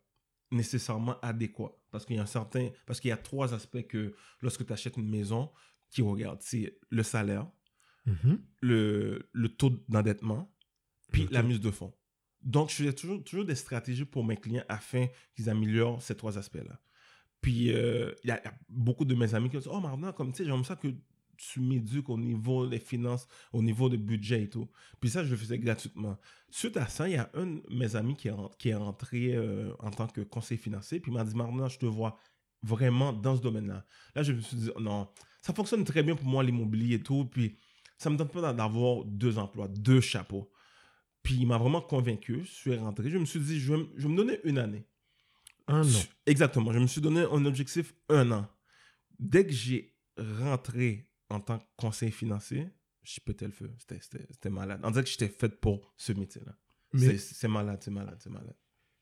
nécessairement 0.50 1.20
adéquat. 1.22 1.78
Parce 1.92 2.06
qu'il 2.06 2.16
y 2.16 2.20
a 2.20 2.24
un 2.24 2.26
certain, 2.26 2.70
parce 2.86 3.00
qu'il 3.00 3.10
y 3.10 3.12
a 3.12 3.18
trois 3.18 3.54
aspects 3.54 3.86
que 3.88 4.16
lorsque 4.42 4.66
tu 4.66 4.74
achètes 4.74 4.98
une 4.98 5.10
maison 5.10 5.52
qui 5.90 6.02
regardent. 6.02 6.42
C'est 6.42 6.80
le 6.90 7.04
salaire, 7.04 7.48
le, 8.62 9.30
le 9.32 9.50
taux 9.50 9.72
d'endettement, 9.90 10.52
puis 11.12 11.28
la 11.30 11.44
mise 11.44 11.60
de 11.60 11.72
fonds. 11.72 11.94
Donc, 12.42 12.70
je 12.70 12.76
faisais 12.76 12.94
toujours, 12.94 13.24
toujours 13.24 13.46
des 13.46 13.56
stratégies 13.56 14.06
pour 14.06 14.24
mes 14.24 14.38
clients 14.38 14.64
afin 14.70 15.08
qu'ils 15.36 15.50
améliorent 15.50 16.02
ces 16.02 16.16
trois 16.16 16.38
aspects-là. 16.38 16.80
Puis, 17.42 17.72
euh, 17.74 18.12
il 18.24 18.30
y, 18.30 18.32
a 18.32 18.42
beaucoup 18.70 19.06
de 19.06 19.16
mes 19.16 19.34
amis 19.36 19.50
qui 19.50 19.58
disent 19.58 19.68
Oh, 19.72 19.80
maintenant, 19.80 20.12
comme 20.12 20.32
tu 20.32 20.38
sais, 20.38 20.46
j'aime 20.46 20.64
ça 20.64 20.76
que 20.76 20.88
tu 21.38 21.60
m'éduques 21.60 22.10
au 22.10 22.18
niveau 22.18 22.68
des 22.68 22.80
finances, 22.80 23.28
au 23.54 23.62
niveau 23.62 23.90
du 23.90 23.98
budget 23.98 24.44
et 24.44 24.50
tout. 24.50 24.68
Puis 25.00 25.10
ça, 25.10 25.24
je 25.24 25.30
le 25.30 25.38
faisais 25.38 25.60
gratuitement. 25.60 26.18
Suite 26.50 26.78
à 26.78 26.88
ça, 26.88 27.08
il 27.08 27.14
y 27.14 27.18
a 27.18 27.30
un 27.36 27.46
de 27.46 27.64
mes 27.70 27.96
amis 27.96 28.16
qui 28.16 28.28
est, 28.28 28.34
qui 28.58 28.70
est 28.70 28.74
entré 28.74 29.36
euh, 29.36 29.72
en 29.80 29.92
tant 29.92 30.08
que 30.08 30.22
conseiller 30.22 30.60
financier, 30.60 31.00
puis 31.00 31.12
il 31.12 31.16
m'a 31.16 31.24
dit 31.24 31.36
Maintenant, 31.36 31.70
je 31.70 31.78
te 31.78 31.86
vois 31.86 32.18
vraiment 32.64 33.14
dans 33.14 33.36
ce 33.36 33.42
domaine-là. 33.42 33.86
Là, 34.16 34.24
je 34.24 34.34
me 34.34 34.42
suis 34.42 34.58
dit 34.58 34.70
Non, 34.80 35.08
ça 35.42 35.54
fonctionne 35.54 35.84
très 35.84 36.04
bien 36.04 36.16
pour 36.16 36.28
moi, 36.28 36.44
l'immobilier 36.44 36.96
et 36.96 37.04
tout. 37.04 37.26
Puis, 37.26 37.58
ça 37.98 38.10
me 38.10 38.18
donne 38.18 38.30
pas 38.30 38.54
d'avoir 38.54 39.06
deux 39.06 39.38
emplois, 39.38 39.68
deux 39.68 40.02
chapeaux. 40.02 40.52
Puis 41.28 41.36
il 41.42 41.46
m'a 41.46 41.58
vraiment 41.58 41.82
convaincu. 41.82 42.46
Je 42.46 42.50
suis 42.50 42.76
rentré. 42.78 43.10
Je 43.10 43.18
me 43.18 43.26
suis 43.26 43.42
dit, 43.42 43.60
je 43.60 43.74
vais, 43.74 44.08
me 44.08 44.16
donner 44.16 44.40
une 44.46 44.58
année. 44.58 44.86
Un 45.68 45.84
an. 45.84 46.04
Exactement. 46.26 46.72
Je 46.72 46.80
me 46.80 46.88
suis 46.88 47.02
donné 47.02 47.26
un 47.30 47.44
objectif 47.44 47.94
un 48.08 48.32
an. 48.32 48.48
Dès 49.20 49.46
que 49.46 49.52
j'ai 49.52 49.94
rentré 50.18 51.12
en 51.30 51.42
tant 51.42 51.60
que 51.60 51.66
conseiller 51.76 52.14
financier, 52.14 52.70
je 53.04 53.20
pété 53.20 53.44
le 53.44 53.52
feu. 53.52 53.70
C'était 53.78 54.50
malade. 54.50 54.80
On 54.84 54.90
dirait 54.90 55.04
que 55.04 55.10
j'étais 55.10 55.28
fait 55.28 55.50
pour 55.50 55.94
ce 55.98 56.14
métier-là. 56.14 56.56
C'est 56.98 57.50
malade, 57.50 57.80
c'est 57.84 57.92
malade, 57.92 58.18
c'est 58.22 58.30
malade. 58.30 58.56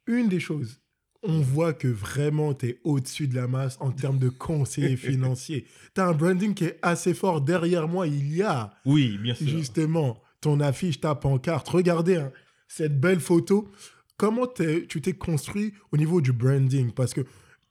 Une 0.08 0.27
des 0.27 0.39
choses, 0.39 0.82
on 1.22 1.41
voit 1.41 1.74
que 1.75 1.88
vraiment 1.88 2.55
tu 2.55 2.70
es 2.70 2.82
au-dessus 2.84 3.27
de 3.27 3.36
la 3.36 3.48
masse 3.48 3.77
en 3.79 3.91
termes 3.91 4.17
de 4.17 4.29
conseiller 4.29 4.98
financier. 4.98 5.67
Tu 5.94 6.01
as 6.01 6.08
un 6.08 6.13
branding 6.13 6.55
qui 6.55 6.65
est 6.65 6.79
assez 6.82 7.13
fort. 7.13 7.41
Derrière 7.41 7.88
moi, 7.88 8.08
il 8.08 8.36
y 8.36 8.41
a. 8.41 8.74
Oui, 8.84 9.20
bien 9.20 9.36
sûr. 9.36 9.48
Justement, 9.48 10.24
ton 10.45 10.59
affiche, 10.59 10.99
ta 10.99 11.15
pancarte. 11.15 11.67
Regardez 11.69 12.17
hein, 12.17 12.31
cette 12.67 12.99
belle 12.99 13.19
photo. 13.19 13.67
Comment 14.15 14.45
tu 14.47 15.01
t'es 15.01 15.13
construit 15.13 15.73
au 15.91 15.97
niveau 15.97 16.21
du 16.21 16.33
branding? 16.33 16.91
Parce 16.91 17.15
que 17.15 17.21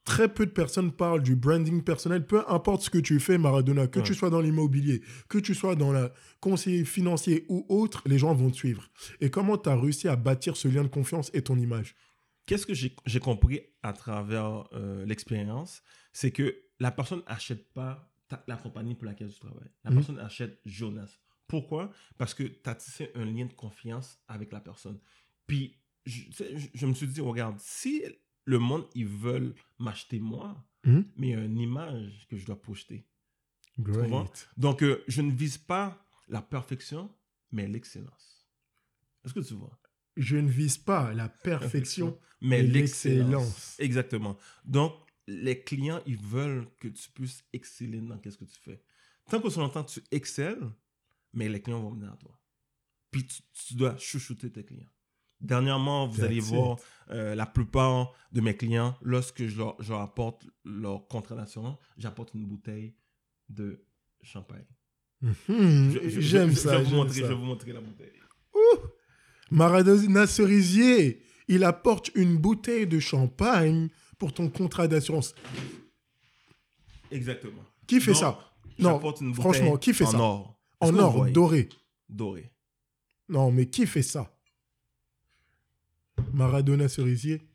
très 0.04 0.28
peu 0.28 0.44
de 0.44 0.50
personnes 0.50 0.90
parlent 0.90 1.22
du 1.22 1.36
branding 1.36 1.84
personnel, 1.84 2.26
peu 2.26 2.42
importe 2.48 2.82
ce 2.82 2.90
que 2.90 2.98
tu 2.98 3.20
fais, 3.20 3.38
Maradona, 3.38 3.86
que 3.86 4.00
tu 4.00 4.12
sois 4.12 4.28
dans 4.28 4.40
l'immobilier, 4.40 5.02
que 5.28 5.38
tu 5.38 5.54
sois 5.54 5.76
dans 5.76 5.92
le 5.92 6.10
conseiller 6.40 6.84
financier 6.84 7.46
ou 7.48 7.64
autre, 7.68 8.02
les 8.06 8.18
gens 8.18 8.34
vont 8.34 8.50
te 8.50 8.56
suivre. 8.56 8.90
Et 9.20 9.30
comment 9.30 9.56
tu 9.56 9.68
as 9.68 9.76
réussi 9.76 10.08
à 10.08 10.16
bâtir 10.16 10.56
ce 10.56 10.66
lien 10.66 10.82
de 10.82 10.88
confiance 10.88 11.30
et 11.32 11.42
ton 11.42 11.56
image? 11.56 11.94
Qu'est-ce 12.44 12.66
que 12.66 12.74
j'ai 12.74 13.20
compris 13.20 13.60
à 13.84 13.92
travers 13.92 14.68
euh, 14.72 15.06
l'expérience? 15.06 15.82
C'est 16.12 16.32
que 16.32 16.54
la 16.80 16.90
personne 16.90 17.22
n'achète 17.28 17.72
pas 17.72 18.10
la 18.48 18.56
compagnie 18.56 18.96
pour 18.96 19.06
laquelle 19.06 19.32
tu 19.32 19.38
travailles. 19.38 19.70
La 19.84 19.90
mhm. 19.90 19.96
personne 19.96 20.18
achète 20.18 20.58
Jonas. 20.66 21.20
Pourquoi? 21.46 21.90
Parce 22.18 22.34
que 22.34 22.42
tu 22.44 22.70
as 22.70 22.74
tissé 22.74 23.10
un 23.14 23.24
lien 23.24 23.46
de 23.46 23.52
confiance 23.52 24.18
avec 24.28 24.52
la 24.52 24.60
personne. 24.60 24.98
Puis, 25.46 25.78
je, 26.06 26.86
me 26.86 26.94
suis 26.94 27.06
dit, 27.06 27.20
regarde, 27.20 27.58
si 27.58 28.02
le 28.44 28.58
monde, 28.58 28.86
ils 28.94 29.06
veulent 29.06 29.54
m'acheter 29.78 30.20
moi, 30.20 30.64
mhm. 30.84 31.04
mais 31.16 31.28
il 31.28 31.30
y 31.30 31.34
a 31.34 31.44
une 31.44 31.58
image 31.58 32.26
que 32.28 32.36
je 32.36 32.44
dois 32.44 32.60
projeter. 32.60 33.06
Great. 33.78 34.48
Donc, 34.56 34.82
euh, 34.82 35.02
je 35.08 35.22
ne 35.22 35.32
vise 35.32 35.58
pas 35.58 36.06
la 36.28 36.42
perfection, 36.42 37.10
mais 37.50 37.66
l'excellence. 37.66 38.46
Est-ce 39.24 39.34
que 39.34 39.40
tu 39.40 39.54
vois? 39.54 39.78
Je 40.16 40.36
ne 40.36 40.48
vise 40.48 40.78
pas 40.78 41.12
la 41.12 41.28
perfection, 41.28 42.18
mais 42.40 42.62
l'excellence. 42.62 43.76
Exactement. 43.80 44.36
Donc, 44.64 44.94
les 45.26 45.62
clients, 45.62 46.02
ils 46.06 46.18
veulent 46.18 46.68
que 46.78 46.88
tu 46.88 47.10
puisses 47.10 47.44
exceller 47.52 48.00
dans 48.00 48.20
ce 48.22 48.36
que 48.36 48.44
tu 48.44 48.58
fais. 48.60 48.82
Tant 49.28 49.40
que 49.40 49.58
longtemps 49.58 49.84
tu 49.84 50.02
excelles, 50.10 50.70
mais 51.34 51.48
les 51.48 51.60
clients 51.60 51.80
vont 51.80 51.90
venir 51.90 52.12
à 52.12 52.16
toi. 52.16 52.38
Puis 53.10 53.26
tu, 53.26 53.74
dois 53.74 53.96
chouchouter 53.96 54.50
tes 54.50 54.64
clients. 54.64 54.88
Dernièrement, 55.40 56.06
vous 56.06 56.24
allez 56.24 56.40
voir 56.40 56.78
euh, 57.10 57.34
la 57.34 57.46
plupart 57.46 58.12
de 58.32 58.40
mes 58.40 58.56
clients, 58.56 58.96
lorsque 59.02 59.46
je 59.46 59.58
leur, 59.58 60.00
apporte 60.00 60.46
leur 60.64 61.06
contrat 61.06 61.36
d'assurance, 61.36 61.78
j'apporte 61.96 62.34
une 62.34 62.46
bouteille 62.46 62.96
de 63.48 63.84
champagne. 64.22 64.64
Mhm. 65.20 65.98
J'aime 66.06 66.54
ça. 66.54 66.78
Je 66.78 66.84
vais, 66.84 67.34
vous 67.34 67.44
montrer, 67.44 67.72
la 67.72 67.80
bouteille. 67.80 68.12
Maradona 69.50 70.26
Cerisier, 70.26 71.22
il 71.46 71.64
apporte 71.64 72.10
une 72.14 72.36
bouteille 72.36 72.86
de 72.86 72.98
champagne 72.98 73.90
pour 74.18 74.32
ton 74.32 74.48
contrat 74.48 74.88
d'assurance. 74.88 75.34
Exactement. 77.10 77.62
Qui 77.86 78.00
fait 78.00 78.14
ça? 78.14 78.38
Non, 78.78 79.00
franchement, 79.34 79.76
qui 79.76 79.92
fait 79.94 80.06
en 80.06 80.10
ça? 80.10 80.18
or. 80.18 80.54
En 80.84 80.98
or, 80.98 81.30
doré. 81.30 81.68
Doré? 82.08 82.52
Non, 83.28 83.50
mais 83.50 83.66
qui 83.66 83.86
fait 83.86 84.02
ça? 84.02 84.34
Maradona 86.32 86.88
Cerisier. 86.88 87.48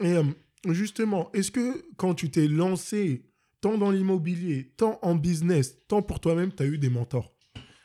Et 0.00 0.12
euh, 0.12 0.24
justement, 0.68 1.30
est-ce 1.32 1.50
que 1.50 1.84
quand 1.96 2.14
tu 2.14 2.30
t'es 2.30 2.46
lancé 2.46 3.30
tant 3.60 3.76
dans 3.76 3.90
l'immobilier, 3.90 4.72
tant 4.76 4.98
en 5.02 5.14
business, 5.14 5.76
tant 5.88 6.02
pour 6.02 6.20
toi-même, 6.20 6.52
tu 6.52 6.62
as 6.62 6.66
eu 6.66 6.78
des 6.78 6.90
mentors? 6.90 7.34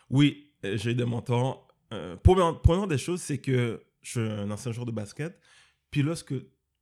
Oui, 0.09 0.51
euh, 0.65 0.77
j'ai 0.77 0.91
eu 0.91 0.95
des 0.95 1.05
mentors. 1.05 1.67
Euh, 1.91 2.15
première, 2.17 2.87
des 2.87 2.97
choses, 2.97 3.21
c'est 3.21 3.39
que 3.39 3.83
je 4.01 4.09
suis 4.11 4.19
un 4.19 4.49
ancien 4.51 4.71
joueur 4.71 4.85
de 4.85 4.91
basket. 4.91 5.37
Puis 5.91 6.01
lorsque 6.01 6.33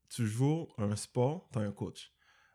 tu 0.09 0.27
joues 0.27 0.67
un 0.77 0.95
sport, 0.95 1.49
tu 1.51 1.59
as 1.59 1.61
un 1.61 1.71
coach. 1.71 2.11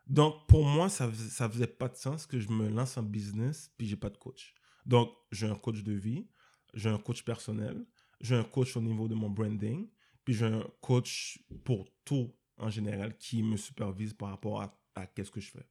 Donc, 0.07 0.47
pour 0.47 0.65
moi, 0.65 0.89
ça 0.89 1.07
ne 1.07 1.11
faisait 1.11 1.67
pas 1.67 1.89
de 1.89 1.95
sens 1.95 2.25
que 2.25 2.39
je 2.39 2.49
me 2.49 2.69
lance 2.69 2.97
en 2.97 3.03
business 3.03 3.71
puis 3.77 3.87
j'ai 3.87 3.97
pas 3.97 4.09
de 4.09 4.17
coach. 4.17 4.53
Donc, 4.87 5.11
j'ai 5.31 5.47
un 5.47 5.55
coach 5.55 5.83
de 5.83 5.93
vie, 5.93 6.25
j'ai 6.73 6.89
un 6.89 6.97
coach 6.97 7.23
personnel, 7.23 7.85
j'ai 8.21 8.35
un 8.35 8.43
coach 8.43 8.75
au 8.77 8.81
niveau 8.81 9.07
de 9.07 9.13
mon 9.13 9.29
branding, 9.29 9.87
puis 10.23 10.33
j'ai 10.33 10.45
un 10.45 10.65
coach 10.81 11.39
pour 11.63 11.85
tout 12.03 12.33
en 12.57 12.69
général 12.69 13.15
qui 13.17 13.43
me 13.43 13.57
supervise 13.57 14.13
par 14.13 14.29
rapport 14.29 14.61
à, 14.61 14.81
à 14.95 15.05
qu'est-ce 15.05 15.29
que 15.29 15.41
je 15.41 15.51
fais. 15.51 15.67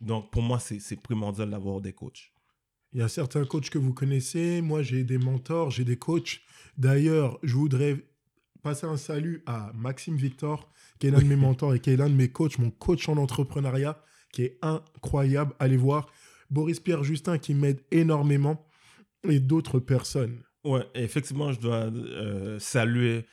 Donc, 0.00 0.30
pour 0.30 0.42
moi, 0.42 0.58
c'est 0.58 1.00
primordial 1.00 1.50
d'avoir 1.50 1.80
des 1.80 1.92
coachs. 1.92 2.32
Il 2.92 3.00
y 3.00 3.02
a 3.02 3.08
certains 3.08 3.44
coachs 3.44 3.70
que 3.70 3.78
vous 3.78 3.94
connaissez. 3.94 4.60
Moi, 4.60 4.82
j'ai 4.82 5.02
des 5.04 5.18
mentors, 5.18 5.70
j'ai 5.70 5.84
des 5.84 5.96
coachs. 5.96 6.40
D'ailleurs, 6.76 7.38
je 7.42 7.54
voudrais 7.54 8.04
passer 8.62 8.86
un 8.86 8.96
salut 8.96 9.42
à 9.46 9.72
Maxime 9.74 10.16
Victor, 10.16 10.70
qui 10.98 11.06
est 11.06 11.10
l'un 11.10 11.20
de 11.20 11.24
mes 11.24 11.36
mentors 11.46 11.74
et 11.74 11.80
qui 11.80 11.90
est 11.90 11.96
l'un 11.96 12.08
de 12.08 12.14
mes 12.14 12.30
coachs, 12.30 12.58
mon 12.58 12.70
coach 12.70 13.08
en 13.08 13.16
entrepreneuriat, 13.16 14.02
qui 14.32 14.42
est 14.42 14.58
incroyable. 14.62 15.54
Allez 15.58 15.76
voir. 15.76 16.08
Boris 16.54 16.80
Pierre 16.80 17.02
Justin, 17.02 17.38
qui 17.38 17.52
m'aide 17.52 17.80
énormément, 17.90 18.64
et 19.28 19.40
d'autres 19.40 19.80
personnes. 19.80 20.38
Ouais, 20.62 20.86
effectivement, 20.94 21.52
je 21.52 21.60
dois 21.60 21.90
euh, 21.92 22.58
saluer 22.58 23.26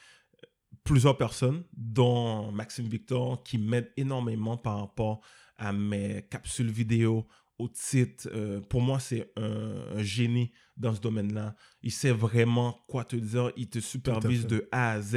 plusieurs 0.84 1.18
personnes, 1.18 1.64
dont 1.72 2.52
Maxime 2.52 2.88
Victor, 2.88 3.44
qui 3.44 3.58
m'aide 3.58 3.92
énormément 3.96 4.58
par 4.58 4.80
rapport 4.80 5.22
à 5.58 5.72
mes 5.72 6.26
capsules 6.30 6.72
vidéo, 6.72 7.28
au 7.60 7.68
titre. 7.68 8.28
Euh, 8.34 8.60
pour 8.60 8.82
moi, 8.82 9.00
c'est 9.00 9.32
un, 9.38 10.02
génie 10.02 10.52
dans 10.76 10.96
ce 10.96 11.00
domaine-là. 11.00 11.56
Il 11.84 11.92
sait 11.92 12.12
vraiment 12.12 12.80
quoi 12.88 13.06
te 13.06 13.16
dire. 13.16 13.52
Il 13.56 13.70
te 13.70 13.80
supervise 13.80 14.48
de 14.48 14.68
A 14.72 14.94
à 14.94 15.02
Z. 15.02 15.16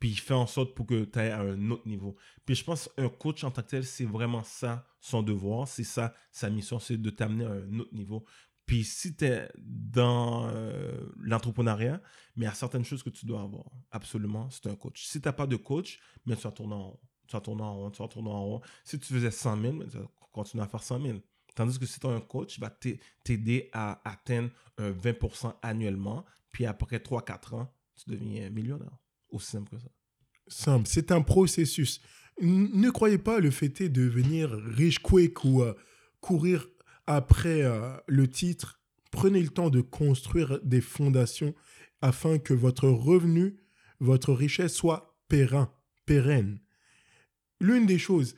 Puis 0.00 0.08
il 0.08 0.18
fait 0.18 0.34
en 0.34 0.46
sorte 0.46 0.74
pour 0.74 0.86
que 0.86 1.04
tu 1.04 1.18
ailles 1.18 1.30
un 1.30 1.70
autre 1.70 1.86
niveau. 1.86 2.16
Puis 2.46 2.54
je 2.54 2.64
pense 2.64 2.88
qu'un 2.96 3.10
coach 3.10 3.44
en 3.44 3.50
tant 3.50 3.62
que 3.62 3.68
tel, 3.68 3.84
c'est 3.84 4.06
vraiment 4.06 4.42
ça 4.42 4.86
son 4.98 5.22
devoir. 5.22 5.68
C'est 5.68 5.84
ça 5.84 6.14
sa 6.32 6.48
mission, 6.48 6.78
c'est 6.78 6.96
de 6.96 7.10
t'amener 7.10 7.44
à 7.44 7.50
un 7.50 7.78
autre 7.78 7.94
niveau. 7.94 8.24
Puis 8.64 8.82
si 8.84 9.14
tu 9.14 9.26
es 9.26 9.50
dans 9.58 10.48
euh, 10.48 11.12
l'entrepreneuriat, 11.18 12.00
mais 12.36 12.44
il 12.44 12.48
y 12.48 12.50
a 12.50 12.54
certaines 12.54 12.84
choses 12.84 13.02
que 13.02 13.10
tu 13.10 13.26
dois 13.26 13.42
avoir. 13.42 13.66
Absolument, 13.90 14.48
c'est 14.50 14.68
un 14.68 14.74
coach. 14.74 15.04
Si 15.04 15.20
tu 15.20 15.28
n'as 15.28 15.32
pas 15.32 15.46
de 15.46 15.56
coach, 15.56 16.00
tu 16.24 16.34
vas 16.34 16.50
tourner 16.50 16.74
en 16.74 16.90
rond. 16.90 17.00
Tu 17.26 17.36
vas 17.36 17.40
tourner 17.40 17.62
en 17.62 17.74
rond, 17.76 17.90
tu 17.90 18.02
vas 18.02 18.08
tourner 18.08 18.30
en 18.30 18.44
rond. 18.44 18.60
Si 18.84 18.98
tu 18.98 19.12
faisais 19.12 19.30
100 19.30 19.60
000, 19.60 19.84
tu 19.84 19.98
vas 19.98 20.08
continuer 20.32 20.64
à 20.64 20.68
faire 20.68 20.82
100 20.82 21.02
000. 21.02 21.18
Tandis 21.54 21.78
que 21.78 21.86
si 21.86 22.00
tu 22.00 22.06
as 22.06 22.10
un 22.10 22.20
coach, 22.20 22.56
il 22.56 22.60
va 22.60 22.70
t'aider 23.24 23.68
à 23.72 24.00
atteindre 24.08 24.50
un 24.78 24.92
20% 24.92 25.52
annuellement. 25.62 26.24
Puis 26.52 26.64
après 26.64 26.98
3-4 26.98 27.56
ans, 27.56 27.74
tu 27.96 28.10
deviens 28.10 28.48
millionnaire. 28.50 28.96
Aussi 29.30 29.52
simple 29.52 29.70
que 29.70 29.78
ça. 29.78 29.88
Simple. 30.48 30.88
C'est 30.88 31.12
un 31.12 31.22
processus. 31.22 32.00
Ne 32.40 32.90
croyez 32.90 33.18
pas 33.18 33.38
le 33.38 33.50
fait 33.50 33.68
de 33.68 33.88
devenir 33.88 34.50
riche 34.50 34.98
quick 34.98 35.44
ou 35.44 35.62
euh, 35.62 35.74
courir 36.20 36.66
après 37.06 37.62
euh, 37.62 37.96
le 38.06 38.28
titre. 38.28 38.80
Prenez 39.10 39.42
le 39.42 39.48
temps 39.48 39.70
de 39.70 39.80
construire 39.80 40.60
des 40.62 40.80
fondations 40.80 41.54
afin 42.00 42.38
que 42.38 42.54
votre 42.54 42.88
revenu, 42.88 43.56
votre 43.98 44.32
richesse 44.32 44.74
soit 44.74 45.18
pérenne. 45.28 46.60
L'une 47.60 47.86
des 47.86 47.98
choses, 47.98 48.34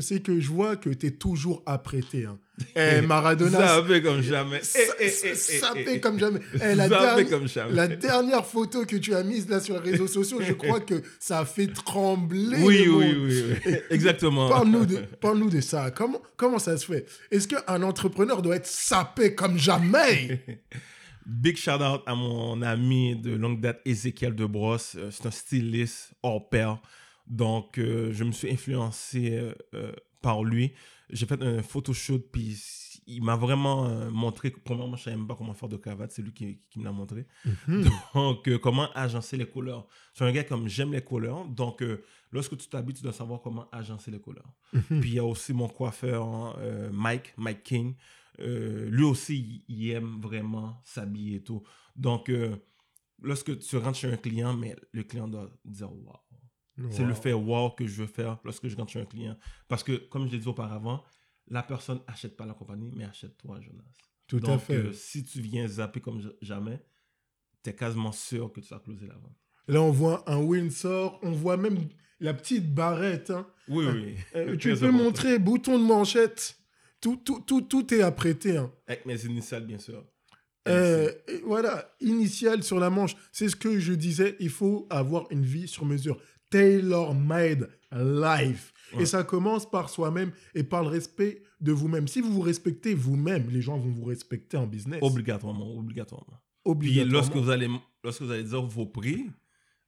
c'est 0.00 0.20
que 0.20 0.40
je 0.40 0.48
vois 0.48 0.76
que 0.76 0.90
tu 0.90 1.06
es 1.06 1.10
toujours 1.10 1.62
apprêté. 1.66 2.26
Hein. 2.26 2.38
Eh, 2.74 3.02
Maradona. 3.02 3.58
Ça 3.68 3.84
fait 3.84 4.02
comme 4.02 4.22
jamais. 4.22 4.62
Ça, 4.62 5.74
fait 5.74 6.00
comme 6.00 6.18
jamais. 6.18 6.40
Eh, 6.54 6.74
la, 6.74 6.88
dernière, 6.88 7.28
comme 7.28 7.46
jamais. 7.46 7.72
la 7.72 7.86
dernière 7.88 8.46
photo 8.46 8.86
que 8.86 8.96
tu 8.96 9.14
as 9.14 9.22
mise 9.22 9.48
là 9.48 9.60
sur 9.60 9.82
les 9.82 9.90
réseaux 9.90 10.06
sociaux, 10.06 10.40
je 10.40 10.54
crois 10.54 10.80
que 10.80 11.02
ça 11.18 11.40
a 11.40 11.44
fait 11.44 11.66
trembler. 11.66 12.58
Oui, 12.62 12.86
oui, 12.88 13.14
oui, 13.18 13.44
oui, 13.66 13.74
Exactement. 13.90 14.48
Parle-nous 14.48 14.86
de, 14.86 14.96
parle 15.20 15.50
de 15.50 15.60
ça. 15.60 15.90
Comment, 15.90 16.22
comment 16.36 16.58
ça 16.58 16.76
se 16.78 16.86
fait? 16.86 17.06
Est-ce 17.30 17.46
qu'un 17.46 17.82
entrepreneur 17.82 18.40
doit 18.40 18.56
être 18.56 18.66
sapé 18.66 19.34
comme 19.34 19.58
jamais? 19.58 20.40
Big 21.26 21.56
shout 21.56 21.82
out 21.82 22.02
à 22.06 22.14
mon 22.14 22.62
ami 22.62 23.16
de 23.16 23.34
longue 23.34 23.60
date, 23.60 23.80
Ezekiel 23.84 24.34
de 24.34 24.46
Brosse. 24.46 24.94
Euh, 24.96 25.10
C'est 25.10 25.26
un 25.26 25.30
styliste 25.30 26.12
hors 26.22 26.48
pair. 26.48 26.78
Donc, 27.26 27.78
euh, 27.78 28.12
je 28.12 28.24
me 28.24 28.32
suis 28.32 28.50
influencé 28.50 29.32
euh, 29.32 29.52
euh, 29.74 29.92
par 30.22 30.44
lui. 30.44 30.72
J'ai 31.10 31.26
fait 31.26 31.40
un 31.42 31.62
photoshoot, 31.62 32.30
puis 32.32 32.56
il 33.06 33.22
m'a 33.22 33.36
vraiment 33.36 33.86
euh, 33.86 34.10
montré. 34.10 34.50
Premièrement, 34.50 34.96
je 34.96 35.02
ne 35.02 35.04
savais 35.04 35.16
même 35.16 35.26
pas 35.26 35.34
comment 35.34 35.54
faire 35.54 35.68
de 35.68 35.76
cravate. 35.76 36.12
C'est 36.12 36.22
lui 36.22 36.32
qui, 36.32 36.60
qui 36.70 36.78
me 36.78 36.84
l'a 36.84 36.92
montré. 36.92 37.26
Mhm. 37.44 37.84
Donc, 38.14 38.58
comment 38.58 38.90
agencer 38.92 39.36
les 39.36 39.46
couleurs. 39.46 39.86
Je 40.12 40.16
suis 40.16 40.24
un 40.24 40.32
gars 40.32 40.44
comme 40.44 40.68
j'aime 40.68 40.92
les 40.92 41.02
couleurs. 41.02 41.44
Donc, 41.46 41.82
lorsque 42.32 42.56
tu 42.56 42.68
t'habilles, 42.68 42.94
tu 42.94 43.02
dois 43.02 43.12
savoir 43.12 43.40
comment 43.40 43.68
agencer 43.70 44.10
les 44.10 44.20
couleurs. 44.20 44.52
Mhm. 44.72 45.00
Puis, 45.00 45.10
il 45.10 45.14
y 45.14 45.18
a 45.18 45.24
aussi 45.24 45.52
mon 45.52 45.68
coiffeur, 45.68 46.24
hein, 46.24 46.56
Mike, 46.92 47.34
Mike 47.36 47.62
King. 47.62 47.94
Lui 48.38 49.04
aussi, 49.04 49.64
il, 49.68 49.90
aime 49.90 50.20
vraiment 50.20 50.80
s'habiller 50.84 51.36
et 51.36 51.42
tout. 51.42 51.62
Donc, 51.94 52.30
lorsque 53.22 53.58
tu 53.58 53.76
rentres 53.76 53.98
chez 53.98 54.12
un 54.12 54.16
client, 54.16 54.54
mais 54.54 54.76
le 54.92 55.02
client 55.04 55.28
doit 55.28 55.50
dire 55.64 55.90
wow. 56.78 56.88
C'est 56.90 57.04
le 57.04 57.14
fait 57.14 57.32
wow 57.32 57.70
que 57.70 57.86
je 57.86 57.94
veux 58.02 58.06
faire 58.06 58.38
lorsque 58.44 58.68
je 58.68 58.76
rentre 58.76 58.92
chez 58.92 59.00
un 59.00 59.04
client. 59.06 59.36
Parce 59.68 59.82
que, 59.82 59.92
comme 60.08 60.26
je 60.26 60.32
l'ai 60.32 60.38
dit 60.38 60.48
auparavant, 60.48 61.02
la 61.48 61.62
personne 61.62 62.00
achète 62.06 62.36
pas 62.36 62.46
la 62.46 62.54
compagnie, 62.54 62.92
mais 62.96 63.04
achète 63.04 63.36
toi, 63.38 63.60
Jonas. 63.60 63.82
Tout 64.26 64.40
Donc, 64.40 64.56
à 64.56 64.58
fait. 64.58 64.74
euh, 64.76 64.92
si 64.92 65.24
tu 65.24 65.40
viens 65.40 65.66
zapper 65.68 66.00
comme 66.00 66.20
ja- 66.20 66.30
jamais, 66.42 66.82
tu 67.62 67.70
es 67.70 67.74
quasiment 67.74 68.12
sûr 68.12 68.52
que 68.52 68.60
tu 68.60 68.68
vas 68.74 68.80
closer 68.80 69.06
la 69.06 69.14
vente. 69.14 69.36
Là, 69.68 69.80
on 69.82 69.90
voit 69.92 70.28
un 70.30 70.38
Windsor, 70.38 71.18
on 71.22 71.30
voit 71.32 71.56
même 71.56 71.78
la 72.20 72.34
petite 72.34 72.72
barrette. 72.74 73.30
hein. 73.30 73.46
Oui, 73.68 73.86
oui. 73.86 74.14
Euh, 74.36 74.46
Très 74.46 74.56
tu 74.56 74.68
peux 74.70 74.74
important. 74.86 75.04
montrer 75.04 75.38
bouton 75.38 75.78
de 75.78 75.84
manchette. 75.84 76.56
Tout, 77.00 77.16
tout, 77.16 77.40
tout, 77.40 77.62
tout 77.62 77.92
est 77.94 78.00
apprêté. 78.02 78.56
hein. 78.56 78.72
Avec 78.86 79.06
mes 79.06 79.24
initiales, 79.24 79.66
bien 79.66 79.78
sûr. 79.78 80.04
Euh, 80.68 81.12
voilà, 81.44 81.94
initial 82.00 82.62
sur 82.64 82.80
la 82.80 82.90
manche. 82.90 83.14
C'est 83.30 83.48
ce 83.48 83.54
que 83.54 83.78
je 83.78 83.92
disais, 83.92 84.34
il 84.40 84.50
faut 84.50 84.86
avoir 84.90 85.26
une 85.30 85.44
vie 85.44 85.68
sur 85.68 85.84
mesure. 85.84 86.20
Tailor-made 86.50 87.68
life. 87.92 88.72
Ouais. 88.94 89.02
Et 89.02 89.06
ça 89.06 89.24
commence 89.24 89.68
par 89.68 89.90
soi-même 89.90 90.32
et 90.54 90.62
par 90.62 90.82
le 90.82 90.88
respect 90.88 91.42
de 91.60 91.72
vous-même. 91.72 92.06
Si 92.08 92.20
vous 92.20 92.32
vous 92.32 92.40
respectez 92.40 92.94
vous-même, 92.94 93.48
les 93.50 93.62
gens 93.62 93.78
vont 93.78 93.90
vous 93.90 94.04
respecter 94.04 94.56
en 94.56 94.66
business. 94.66 95.00
Obligatoirement, 95.02 95.76
obligatoirement. 95.76 96.40
Puis 96.64 96.72
Obligatoirement. 96.72 97.12
lorsque 97.12 97.36
vous, 97.36 97.50
allez, 97.50 97.68
lorsque 98.02 98.22
vous 98.22 98.30
allez 98.30 98.44
dire 98.44 98.62
vos 98.62 98.86
prix, 98.86 99.26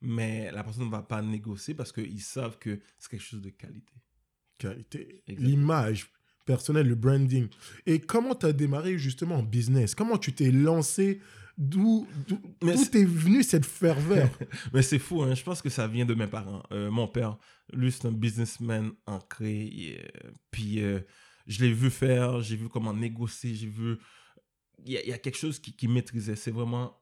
mais 0.00 0.50
la 0.52 0.62
personne 0.62 0.86
ne 0.86 0.90
va 0.90 1.02
pas 1.02 1.22
négocier 1.22 1.74
parce 1.74 1.92
qu'ils 1.92 2.20
savent 2.20 2.58
que 2.58 2.78
c'est 2.98 3.10
quelque 3.10 3.22
chose 3.22 3.42
de 3.42 3.50
qualité. 3.50 3.92
Qualité. 4.58 5.22
L'image 5.26 6.10
personnelle, 6.44 6.88
le 6.88 6.94
branding. 6.94 7.48
Et 7.84 8.00
comment 8.00 8.34
tu 8.34 8.46
as 8.46 8.52
démarré 8.52 8.96
justement 8.98 9.36
en 9.36 9.42
business? 9.42 9.94
Comment 9.94 10.18
tu 10.18 10.32
t'es 10.32 10.50
lancé 10.50 11.20
D'où 11.60 12.06
d'où- 12.28 12.40
Mais 12.62 12.74
d'où 12.74 12.84
c'est- 12.84 12.90
t'es 12.90 13.04
venu 13.04 13.42
cette 13.42 13.66
ferveur? 13.66 14.30
Mais 14.72 14.80
c'est 14.82 15.00
fou, 15.00 15.22
hein. 15.22 15.34
je 15.34 15.42
pense 15.42 15.60
que 15.60 15.68
ça 15.68 15.88
vient 15.88 16.06
de 16.06 16.14
mes 16.14 16.28
parents. 16.28 16.62
Euh, 16.70 16.88
mon 16.90 17.08
père, 17.08 17.36
lui, 17.72 17.90
c'est 17.90 18.06
un 18.06 18.12
businessman 18.12 18.92
ancré. 19.06 19.66
et, 19.66 19.98
euh, 20.00 20.30
puis 20.52 20.80
euh, 20.80 21.00
je 21.48 21.64
l'ai 21.64 21.72
vu 21.72 21.90
faire, 21.90 22.40
j'ai 22.42 22.54
vu 22.56 22.68
comment 22.68 22.94
négocier, 22.94 23.54
j'ai 23.56 23.66
vu. 23.66 23.96
Il 24.86 24.92
y, 24.92 24.96
a- 24.98 25.02
il 25.02 25.08
y 25.08 25.12
a 25.12 25.18
quelque 25.18 25.36
chose 25.38 25.58
qui, 25.58 25.72
qui 25.74 25.88
maîtrisait. 25.88 26.36
C'est 26.36 26.52
vraiment 26.52 26.96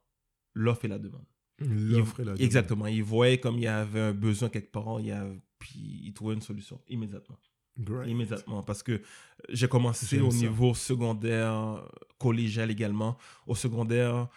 l'offre 0.54 0.86
et 0.86 0.88
la 0.88 0.98
demande. 0.98 1.26
L'offre 1.58 2.20
et 2.20 2.24
la 2.24 2.32
demande. 2.32 2.40
Exactement. 2.40 2.86
Il 2.86 3.02
voyait 3.02 3.38
comme 3.38 3.56
il 3.58 3.64
y 3.64 3.66
avait 3.68 4.00
un 4.00 4.12
besoin 4.14 4.48
quelque 4.48 4.72
part, 4.72 5.00
il 5.00 5.06
y 5.08 5.10
a- 5.12 5.28
puis 5.58 6.00
il 6.04 6.12
trouvait 6.14 6.34
une 6.34 6.40
solution 6.40 6.80
immédiatement. 6.88 7.36
Great. 7.78 8.08
Immédiatement. 8.08 8.62
Parce 8.62 8.82
que 8.82 9.02
j'ai 9.50 9.68
commencé 9.68 10.18
au 10.20 10.30
ça. 10.30 10.38
niveau 10.38 10.72
secondaire, 10.72 11.86
collégial 12.18 12.70
également. 12.70 13.18
Au 13.46 13.54
secondaire, 13.54 14.28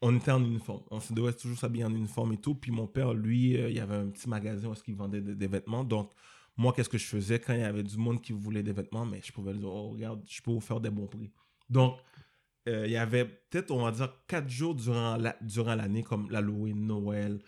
on 0.00 0.16
était 0.16 0.30
en 0.30 0.44
uniforme. 0.44 0.82
On 0.90 1.00
se 1.00 1.12
devait 1.12 1.32
toujours 1.32 1.58
s'habiller 1.58 1.84
en 1.84 1.94
uniforme 1.94 2.32
et 2.32 2.36
tout. 2.38 2.54
Puis 2.54 2.70
mon 2.70 2.86
père, 2.86 3.14
lui, 3.14 3.56
euh, 3.56 3.68
il 3.68 3.76
y 3.76 3.80
avait 3.80 3.96
un 3.96 4.08
petit 4.08 4.28
magasin 4.28 4.68
où 4.68 4.74
qu'il 4.74 4.94
vendait 4.94 5.20
des, 5.20 5.46
vêtements. 5.46 5.84
Donc, 5.84 6.12
moi, 6.56 6.72
qu'est-ce 6.72 6.88
que 6.88 6.98
je 6.98 7.06
faisais 7.06 7.40
quand 7.40 7.54
il 7.54 7.60
y 7.60 7.64
avait 7.64 7.82
du 7.82 7.96
monde 7.96 8.20
qui 8.20 8.32
voulait 8.32 8.62
des 8.62 8.72
vêtements, 8.72 9.06
mais 9.06 9.20
je 9.22 9.32
pouvais 9.32 9.54
dire, 9.54 9.68
oh, 9.68 9.90
regarde, 9.90 10.22
je 10.26 10.40
peux 10.42 10.50
vous 10.50 10.60
faire 10.60 10.80
des 10.80 10.90
bons 10.90 11.06
prix. 11.06 11.32
Donc, 11.68 11.98
euh, 12.68 12.86
il 12.86 12.92
y 12.92 12.96
avait 12.96 13.24
peut-être, 13.24 13.70
on 13.70 13.82
va 13.82 13.92
dire, 13.92 14.12
quatre 14.26 14.48
jours 14.48 14.74
durant 14.74 15.16
l'année, 15.16 16.02
comme 16.02 16.30
l'Halloween, 16.30 16.86
Noël. 16.86 17.40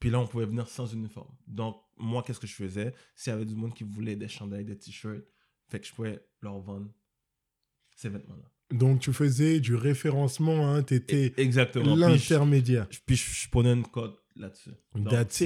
Puis 0.00 0.10
là, 0.10 0.20
on 0.20 0.26
pouvait 0.26 0.46
venir 0.46 0.68
sans 0.68 0.92
uniforme. 0.92 1.34
Donc, 1.46 1.76
moi, 1.96 2.22
qu'est-ce 2.22 2.40
que 2.40 2.46
je 2.46 2.54
faisais? 2.54 2.94
S'il 3.14 3.32
y 3.32 3.36
avait 3.36 3.44
du 3.44 3.54
monde 3.54 3.74
qui 3.74 3.84
voulait 3.84 4.16
des 4.16 4.28
chandails, 4.28 4.64
des 4.64 4.76
t-shirts, 4.76 5.24
fait 5.68 5.80
que 5.80 5.86
je 5.86 5.92
pouvais 5.92 6.26
leur 6.42 6.58
vendre 6.60 6.90
ces 7.94 8.08
vêtements-là. 8.08 8.53
Donc 8.74 9.00
tu 9.00 9.12
faisais 9.12 9.60
du 9.60 9.74
référencement, 9.74 10.68
hein, 10.68 10.82
tu 10.82 10.94
étais. 10.94 11.30
Puis 11.30 11.50
l'intermédiaire. 11.50 12.88
puis 13.06 13.16
je, 13.16 13.48
prenais 13.48 13.72
une 13.72 13.86
code 13.86 14.14
là-dessus. 14.36 14.72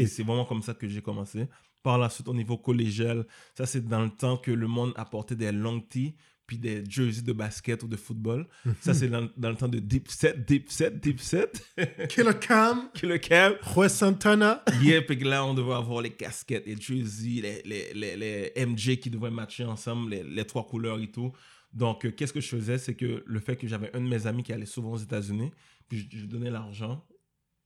C'est 0.07 0.23
vraiment 0.23 0.45
comme 0.45 0.63
ça 0.63 0.75
que 0.75 0.89
j'ai 0.89 1.03
commencé. 1.03 1.47
Par 1.83 1.99
la 1.99 2.09
suite, 2.09 2.29
au 2.29 2.35
niveau 2.35 2.59
collégial, 2.59 3.25
ça 3.57 3.65
c'est 3.67 3.87
dans 3.87 4.03
le 4.03 4.11
temps 4.11 4.37
que 4.37 4.51
le 4.51 4.67
monde 4.67 4.93
apportait 4.97 5.37
des 5.37 5.53
long 5.53 5.81
tees 5.81 6.15
puis 6.47 6.59
des 6.59 6.83
jerseys 6.89 7.23
de 7.23 7.33
basket 7.33 7.83
ou 7.83 7.89
de 7.89 7.97
football. 7.97 8.47
Ça 8.81 8.95
c'est 8.95 9.09
dans, 9.09 9.29
dans 9.37 9.51
le 9.51 9.57
temps 9.57 9.69
de 9.69 9.79
Deep 9.79 10.09
Set, 10.09 10.49
Deep 10.49 10.71
Set, 10.71 10.99
Deep 10.99 11.21
Set. 11.21 11.63
Killer 12.09 12.33
Cam, 12.41 12.89
Killer 12.95 13.21
Cam. 13.21 13.55
Roi 13.61 13.89
Santana. 13.91 14.65
Yeah, 14.83 15.03
puis 15.03 15.19
que 15.19 15.25
là, 15.27 15.45
on 15.45 15.53
devait 15.53 15.75
avoir 15.75 16.01
les 16.01 16.11
casquettes, 16.11 16.67
les 16.67 16.77
jerseys, 16.81 17.43
les, 17.43 17.63
les, 17.65 17.93
les, 17.95 18.17
les 18.55 18.67
MJ 18.67 18.99
qui 18.99 19.11
devaient 19.11 19.31
matcher 19.31 19.65
ensemble, 19.65 20.11
les, 20.11 20.23
les 20.25 20.45
trois 20.47 20.67
couleurs 20.67 20.99
et 20.99 21.11
tout. 21.11 21.33
Donc, 21.73 22.05
euh, 22.05 22.11
qu'est-ce 22.11 22.33
que 22.33 22.41
je 22.41 22.49
faisais, 22.49 22.79
c'est 22.79 22.95
que 22.95 23.23
le 23.27 23.41
fait 23.41 23.57
que 23.57 23.67
j'avais 23.67 23.95
un 23.95 24.01
de 24.01 24.09
mes 24.09 24.27
amis 24.27 24.43
qui 24.43 24.53
allait 24.53 24.67
souvent 24.67 24.93
aux 24.93 24.99
États-Unis, 24.99 25.51
puis 25.89 26.09
je, 26.11 26.27
donnais 26.27 26.51
l'argent, 26.51 27.05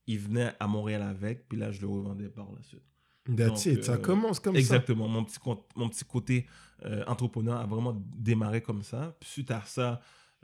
il 0.07 0.19
venait 0.19 0.53
à 0.59 0.67
Montréal 0.67 1.03
avec, 1.03 1.49
puis 1.49 1.59
là, 1.59 1.71
je 1.71 1.81
le 1.81 1.87
revendais 1.87 2.29
par 2.29 2.51
la 2.53 2.63
suite. 2.63 2.83
That's 3.25 3.65
Donc, 3.65 3.67
it, 3.67 3.85
ça 3.85 3.93
euh, 3.93 3.99
commence 3.99 4.41
comme 4.41 4.57
Exactement. 4.57 5.07
Mon 5.07 5.25
petit, 5.25 5.39
mon 5.77 5.89
petit 5.89 6.05
côté 6.05 6.47
euh, 6.85 7.05
entrepreneur 7.07 7.61
a 7.61 7.67
vraiment 7.67 8.03
démarré 8.17 8.61
comme 8.61 8.83
ça. 8.83 9.17
Puis 9.21 9.31
suite 9.31 9.51
à 9.53 9.63
ça, 9.65 10.01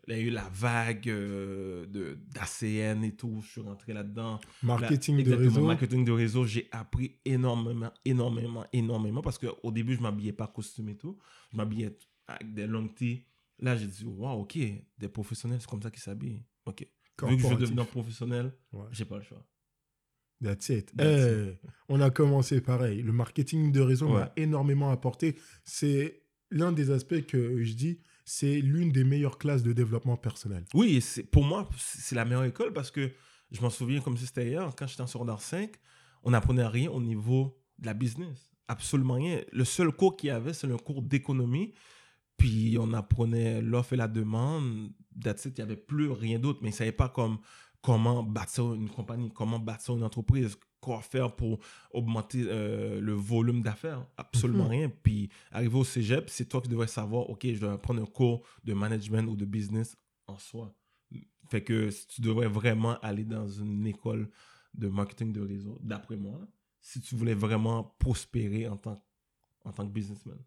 il 0.06 0.16
y 0.16 0.20
a 0.20 0.22
eu 0.22 0.30
la 0.30 0.48
vague 0.52 1.08
euh, 1.08 1.86
de 1.86 2.18
d'ACN 2.32 3.02
et 3.04 3.16
tout. 3.16 3.40
Je 3.42 3.48
suis 3.48 3.60
rentré 3.60 3.92
là-dedans. 3.92 4.38
ça. 4.38 4.48
Marketing 4.62 5.22
de 5.22 5.34
réseau. 5.34 5.66
Marketing 5.66 6.04
de 6.04 6.12
réseau, 6.12 6.44
j'ai 6.44 6.68
appris 6.70 7.16
énormément, 7.24 7.90
énormément, 8.04 8.64
énormément. 8.72 9.22
Parce 9.22 9.38
qu'au 9.38 9.72
début, 9.72 9.94
je 9.94 10.00
m'habillais 10.00 10.32
pas 10.32 10.46
costume 10.46 10.88
et 10.90 10.96
tout. 10.96 11.18
Je 11.52 11.56
m'habillais 11.56 11.96
avec 12.28 12.54
des 12.54 12.66
long 12.66 12.88
tees. 12.88 13.24
Là, 13.60 13.76
j'ai 13.76 13.86
dit, 13.86 14.04
waouh, 14.04 14.40
ok, 14.42 14.58
des 14.98 15.08
professionnels, 15.08 15.60
c'est 15.60 15.68
comme 15.68 15.82
ça 15.82 15.90
qu'ils 15.90 16.02
s'habillent. 16.02 16.44
Ok. 16.66 16.86
Vu 17.22 17.36
que 17.36 17.42
je 17.42 17.48
veux 17.48 17.56
devenir 17.56 17.86
professionnel, 17.88 18.52
Ouais. 18.72 18.86
j'ai 18.92 19.04
pas 19.04 19.16
le 19.16 19.22
choix. 19.24 19.44
That's 20.42 20.68
it. 20.68 20.94
That's 20.96 21.56
on 21.88 22.00
a 22.00 22.10
commencé 22.10 22.60
pareil. 22.60 23.02
Le 23.02 23.10
marketing 23.12 23.72
de 23.72 23.80
réseau 23.80 24.06
Ouais. 24.06 24.20
m'a 24.20 24.32
énormément 24.36 24.90
apporté. 24.90 25.36
C'est 25.64 26.22
l'un 26.50 26.70
des 26.70 26.90
aspects 26.92 27.26
que 27.26 27.60
je 27.64 27.72
dis, 27.72 27.98
c'est 28.24 28.60
l'une 28.60 28.92
des 28.92 29.02
meilleures 29.02 29.38
classes 29.38 29.64
de 29.64 29.72
développement 29.72 30.16
personnel. 30.16 30.64
Oui, 30.74 31.02
pour 31.32 31.44
moi, 31.44 31.68
c'est 31.76 32.14
la 32.14 32.24
meilleure 32.24 32.44
école 32.44 32.72
parce 32.72 32.92
que 32.92 33.10
je 33.50 33.60
m'en 33.60 33.70
souviens 33.70 34.00
comme 34.00 34.16
si 34.16 34.26
c'était 34.26 34.46
hier, 34.46 34.72
quand 34.76 34.86
j'étais 34.86 35.02
en 35.02 35.06
secondaire 35.08 35.40
5, 35.40 35.72
on 36.22 36.30
n'apprenait 36.30 36.66
rien 36.66 36.90
au 36.90 37.00
niveau 37.00 37.58
de 37.78 37.86
la 37.86 37.94
business. 37.94 38.52
Absolument 38.68 39.14
rien. 39.14 39.40
Le 39.50 39.64
seul 39.64 39.90
cours 39.90 40.16
qu'il 40.16 40.28
y 40.28 40.30
avait, 40.30 40.52
c'est 40.52 40.66
le 40.68 40.76
cours 40.76 41.02
d'économie. 41.02 41.74
Puis 42.38 42.76
on 42.80 42.92
apprenait 42.94 43.60
l'offre 43.60 43.92
et 43.92 43.96
la 43.96 44.08
demande. 44.08 44.90
That's 45.22 45.44
it. 45.44 45.58
Il 45.58 45.64
n'y 45.64 45.70
avait 45.72 45.76
plus 45.80 46.10
rien 46.10 46.38
d'autre. 46.38 46.60
Mais 46.62 46.68
ils 46.68 46.72
ne 46.72 46.76
savaient 46.76 46.92
pas 46.92 47.08
comme, 47.10 47.38
comment 47.82 48.22
bâtir 48.22 48.72
une 48.74 48.88
compagnie, 48.88 49.30
comment 49.34 49.58
bâtir 49.58 49.96
une 49.96 50.04
entreprise, 50.04 50.56
quoi 50.80 51.02
faire 51.02 51.34
pour 51.34 51.58
augmenter 51.92 52.44
euh, 52.48 53.00
le 53.00 53.12
volume 53.12 53.60
d'affaires. 53.62 54.06
Absolument 54.16 54.64
Mhm. 54.64 54.70
rien. 54.70 54.88
Puis 55.02 55.28
arrivé 55.50 55.76
au 55.76 55.84
cégep, 55.84 56.30
c'est 56.30 56.48
toi 56.48 56.60
qui 56.62 56.68
devrais 56.68 56.86
savoir, 56.86 57.28
OK, 57.28 57.44
je 57.44 57.58
dois 57.60 57.76
prendre 57.82 58.00
un 58.00 58.06
cours 58.06 58.42
de 58.64 58.72
management 58.72 59.28
ou 59.28 59.36
de 59.36 59.44
business 59.44 59.96
en 60.28 60.38
soi. 60.38 60.72
Fait 61.50 61.62
que 61.64 61.90
tu 62.08 62.20
devrais 62.20 62.46
vraiment 62.48 62.98
aller 63.00 63.24
dans 63.24 63.48
une 63.48 63.86
école 63.86 64.28
de 64.74 64.86
marketing 64.88 65.32
de 65.32 65.40
réseau, 65.40 65.78
d'après 65.82 66.16
moi, 66.16 66.38
si 66.80 67.00
tu 67.00 67.16
voulais 67.16 67.34
vraiment 67.34 67.96
prospérer 67.98 68.68
en 68.68 68.76
tant, 68.76 69.02
en 69.64 69.72
tant 69.72 69.86
que 69.86 69.92
businessman. 69.92 70.38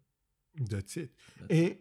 That's 0.58 0.96
it. 0.96 1.10
That's 1.38 1.50
Et 1.50 1.80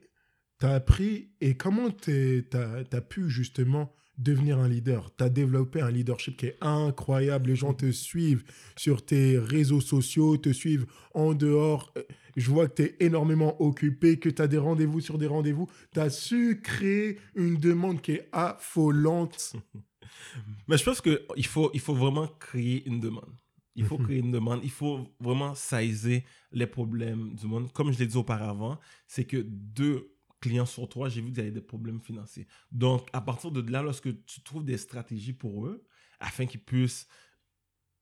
tu 0.60 0.66
as 0.66 0.74
appris, 0.74 1.32
et 1.42 1.56
comment 1.56 1.90
tu 1.90 2.48
as, 2.54 3.02
pu 3.02 3.30
justement 3.30 3.94
devenir 4.18 4.60
un 4.60 4.68
leader? 4.68 5.14
Tu 5.16 5.24
as 5.24 5.30
développé 5.30 5.82
un 5.82 5.92
leadership 5.92 6.38
qui 6.38 6.48
est 6.48 6.58
incroyable. 6.62 7.50
Les 7.50 7.56
gens 7.56 7.74
te 7.74 7.92
suivent 7.92 8.44
sur 8.78 9.06
tes 9.06 9.38
réseaux 9.38 9.82
sociaux, 9.82 10.38
te 10.38 10.54
suivent 10.54 10.86
en 11.14 11.34
dehors. 11.34 11.94
Je 12.38 12.50
vois 12.50 12.68
que 12.68 12.76
tu 12.76 12.84
es 12.84 12.96
énormément 13.00 13.62
occupé, 13.62 14.20
que 14.20 14.30
tu 14.30 14.42
as 14.42 14.48
des 14.48 14.58
rendez-vous 14.58 15.02
sur 15.02 15.18
des 15.18 15.28
rendez-vous. 15.28 15.68
Tu 15.94 16.00
as 16.00 16.10
su 16.10 16.62
créer 16.62 17.18
une 17.36 17.58
demande 17.58 18.02
qui 18.02 18.14
est 18.14 18.30
affolante. 18.32 19.56
Mais 20.68 20.78
je 20.78 20.84
pense 20.84 21.02
qu'il 21.02 21.48
faut, 21.48 21.72
il 21.74 21.80
faut 21.80 21.96
vraiment 21.96 22.28
créer 22.28 22.88
une 22.88 23.00
demande. 23.00 23.34
Il 23.82 23.88
faut 23.88 23.98
Mhm. 23.98 24.06
créer 24.06 24.20
une 24.20 24.32
demande. 24.32 24.60
Il 24.64 24.70
faut 24.72 25.08
vraiment 25.20 25.54
saisir 25.56 26.22
les 26.52 26.68
problèmes 26.68 27.34
du 27.36 27.46
monde. 27.48 27.72
Comme 27.74 27.92
je 27.92 28.00
l'ai 28.00 28.08
dit 28.08 28.18
auparavant, 28.18 28.80
c'est 29.08 29.26
que 29.26 29.38
deux 29.38 30.16
clients 30.40 30.66
sur 30.66 30.88
toi, 30.90 31.08
j'ai 31.10 31.22
vu 31.22 31.32
qu'ils 31.32 31.42
avaient 31.42 31.52
des 31.52 31.62
problèmes 31.62 32.00
financiers. 32.02 32.48
Donc, 32.72 33.08
à 33.14 33.22
partir 33.22 33.52
de 33.52 33.62
là, 33.72 33.82
lorsque 33.84 34.24
tu 34.26 34.42
trouves 34.42 34.64
des 34.66 34.78
stratégies 34.78 35.34
pour 35.34 35.66
eux, 35.68 35.84
afin 36.20 36.46
qu'ils 36.46 36.64
puissent 36.64 37.08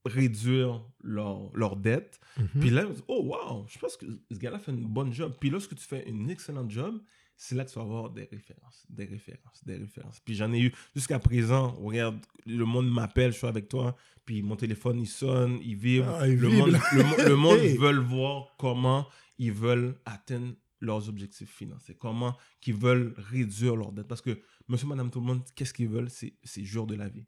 réduire 0.06 0.82
leur, 1.02 1.52
leur 1.56 1.76
dette, 1.76 2.20
Mhm. 2.38 2.48
puis 2.62 2.70
là, 2.70 2.86
oh 3.08 3.22
wow, 3.26 3.66
je 3.68 3.78
pense 3.80 3.98
que 3.98 4.06
ce 4.32 4.38
gars-là 4.38 4.60
fait 4.60 4.72
une 4.72 4.88
bonne 4.88 5.14
job. 5.14 5.34
Puis 5.40 5.50
lorsque 5.50 5.76
tu 5.76 5.84
fais 5.86 6.08
une 6.10 6.30
excellente 6.30 6.72
job, 6.72 7.02
c'est 7.42 7.56
là 7.56 7.64
que 7.64 7.70
tu 7.70 7.76
vas 7.80 7.84
avoir 7.86 8.10
des 8.10 8.26
références, 8.26 8.86
des 8.90 9.06
références, 9.06 9.64
des 9.64 9.78
références. 9.78 10.20
Puis 10.20 10.36
j'en 10.36 10.52
ai 10.52 10.60
eu 10.60 10.74
jusqu'à 10.94 11.20
présent. 11.20 11.72
Regarde, 11.72 12.20
le 12.46 12.66
monde 12.66 12.92
m'appelle, 12.92 13.32
je 13.32 13.38
suis 13.38 13.48
avec 13.48 13.70
toi, 13.70 13.96
puis 14.26 14.42
mon 14.42 14.58
téléphone 14.58 15.00
il 15.00 15.08
sonne, 15.08 15.58
il 15.62 15.78
vibre. 15.78 16.10
Ah, 16.10 16.28
il 16.28 16.36
le, 16.38 16.50
vibre. 16.50 16.68
Monde, 16.68 16.78
le, 16.92 17.04
mo- 17.04 17.30
le 17.30 17.36
monde 17.38 17.58
Hey. 17.64 17.78
veut 17.78 17.98
voir 18.00 18.56
comment 18.60 19.08
ils 19.38 19.54
veulent 19.54 19.98
atteindre 20.04 20.54
leurs 20.82 21.08
objectifs 21.08 21.50
financiers, 21.50 21.96
comment 21.96 22.36
ils 22.68 22.74
veulent 22.74 23.14
réduire 23.18 23.78
leur 23.78 23.94
dette. 23.94 24.08
Parce 24.10 24.22
que 24.22 24.38
monsieur, 24.68 24.88
madame, 24.88 25.10
tout 25.10 25.22
le 25.22 25.26
monde, 25.26 25.42
qu'est-ce 25.56 25.74
qu'ils 25.74 25.88
veulent? 25.90 26.10
C'est 26.10 26.64
jour 26.66 26.88
de 26.88 26.96
la 26.96 27.08
vie. 27.08 27.26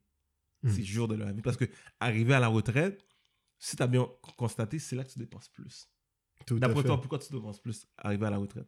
Mm. 0.63 0.69
C'est 0.71 0.84
jour 0.84 1.08
de 1.08 1.15
la 1.15 1.32
vie. 1.32 1.41
Parce 1.41 1.56
que 1.58 1.65
arriver 2.02 2.34
à 2.34 2.39
la 2.41 2.50
retraite, 2.50 3.02
si 3.60 3.78
tu 3.78 3.82
as 3.84 3.88
bien 3.88 4.08
constaté, 4.38 4.78
c'est 4.78 4.97
là 4.97 5.06
que 5.06 5.12
tu 5.12 5.19
dépenses 5.19 5.47
plus. 5.47 5.89
D'après 6.50 6.84
toi, 6.84 7.00
pourquoi 7.00 7.19
tu 7.19 7.32
dépenses 7.32 7.62
plus 7.62 7.88
arrivé 7.97 8.26
à 8.26 8.30
la 8.30 8.38
retraite? 8.38 8.67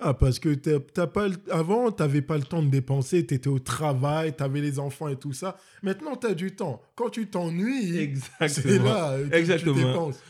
Ah, 0.00 0.12
parce 0.12 0.38
que 0.38 0.52
t'as- 0.54 0.80
t'as 0.80 1.06
pas 1.06 1.28
avant, 1.50 1.92
tu 1.92 2.02
n'avais 2.02 2.20
pas 2.22 2.36
le 2.36 2.42
temps 2.42 2.62
de 2.62 2.68
dépenser, 2.68 3.24
tu 3.26 3.34
étais 3.34 3.48
au 3.48 3.58
travail, 3.60 4.34
tu 4.36 4.42
avais 4.42 4.60
les 4.60 4.78
enfants 4.78 5.08
et 5.08 5.16
tout 5.16 5.32
ça. 5.32 5.56
Maintenant, 5.82 6.16
tu 6.16 6.26
as 6.26 6.34
du 6.34 6.54
temps. 6.56 6.82
Quand 6.96 7.10
tu 7.10 7.28
t'ennuies, 7.30 7.92
c'est 7.92 8.02
Exactement. 8.02 8.84
là 8.84 9.10
euh, 9.12 9.28
que 9.28 9.34
Exactement. 9.36 9.74
tu 9.76 9.84
dépenses. 9.84 10.20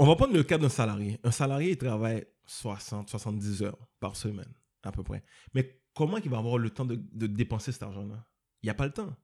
On 0.00 0.06
va 0.06 0.16
prendre 0.16 0.34
le 0.34 0.42
cas 0.42 0.58
d'un 0.58 0.68
salarié. 0.68 1.18
Un 1.24 1.30
salarié, 1.30 1.70
il 1.72 1.76
travaille 1.78 2.24
60, 2.46 3.08
70 3.08 3.62
heures 3.62 3.78
par 4.00 4.16
semaine, 4.16 4.52
à 4.82 4.90
peu 4.92 5.02
près. 5.02 5.22
Mais 5.54 5.80
comment 5.94 6.16
il 6.18 6.28
va 6.30 6.38
avoir 6.38 6.58
le 6.58 6.70
temps 6.70 6.84
de, 6.84 6.96
de 7.12 7.26
dépenser 7.26 7.72
cet 7.72 7.82
argent-là? 7.84 8.24
Il 8.62 8.66
n'y 8.66 8.70
a 8.70 8.74
pas 8.74 8.86
le 8.86 8.92
temps. 8.92 9.14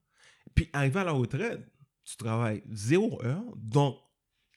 Puis, 0.53 0.69
arrivé 0.73 0.99
à 1.01 1.03
la 1.03 1.11
retraite, 1.11 1.61
tu 2.05 2.15
travailles 2.17 2.63
zéro 2.71 3.21
heure, 3.23 3.43
donc 3.57 3.97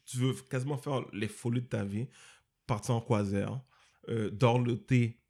tu 0.04 0.18
veux 0.18 0.33
quasiment 0.48 0.76
faire 0.76 1.02
les 1.12 1.28
folies 1.28 1.62
de 1.62 1.66
ta 1.66 1.85
vie, 1.85 2.07
partir 2.66 2.94
en 2.94 3.00
croisière, 3.00 3.61
euh, 4.09 4.31
dorloter 4.31 5.21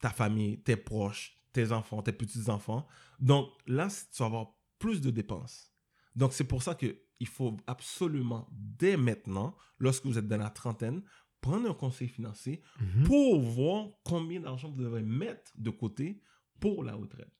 ta 0.00 0.10
famille, 0.10 0.62
tes 0.62 0.76
proches, 0.76 1.36
tes 1.52 1.72
enfants, 1.72 2.02
tes 2.02 2.12
petits-enfants. 2.12 2.86
Donc 3.18 3.48
là, 3.66 3.88
tu 3.88 4.18
vas 4.20 4.26
avoir 4.26 4.54
plus 4.78 5.00
de 5.00 5.10
dépenses. 5.10 5.72
Donc 6.14 6.32
c'est 6.32 6.44
pour 6.44 6.62
ça 6.62 6.74
qu'il 6.74 7.26
faut 7.26 7.56
absolument, 7.66 8.48
dès 8.52 8.96
maintenant, 8.96 9.56
lorsque 9.78 10.06
vous 10.06 10.18
êtes 10.18 10.28
dans 10.28 10.36
la 10.38 10.50
trentaine, 10.50 11.02
prendre 11.40 11.68
un 11.70 11.74
conseil 11.74 12.08
financier 12.08 12.62
Mhm. 12.80 13.04
pour 13.04 13.40
voir 13.40 13.88
combien 14.04 14.40
d'argent 14.40 14.70
vous 14.70 14.82
devez 14.82 15.02
mettre 15.02 15.52
de 15.56 15.70
côté 15.70 16.20
pour 16.60 16.82
la 16.84 16.94
retraite. 16.94 17.32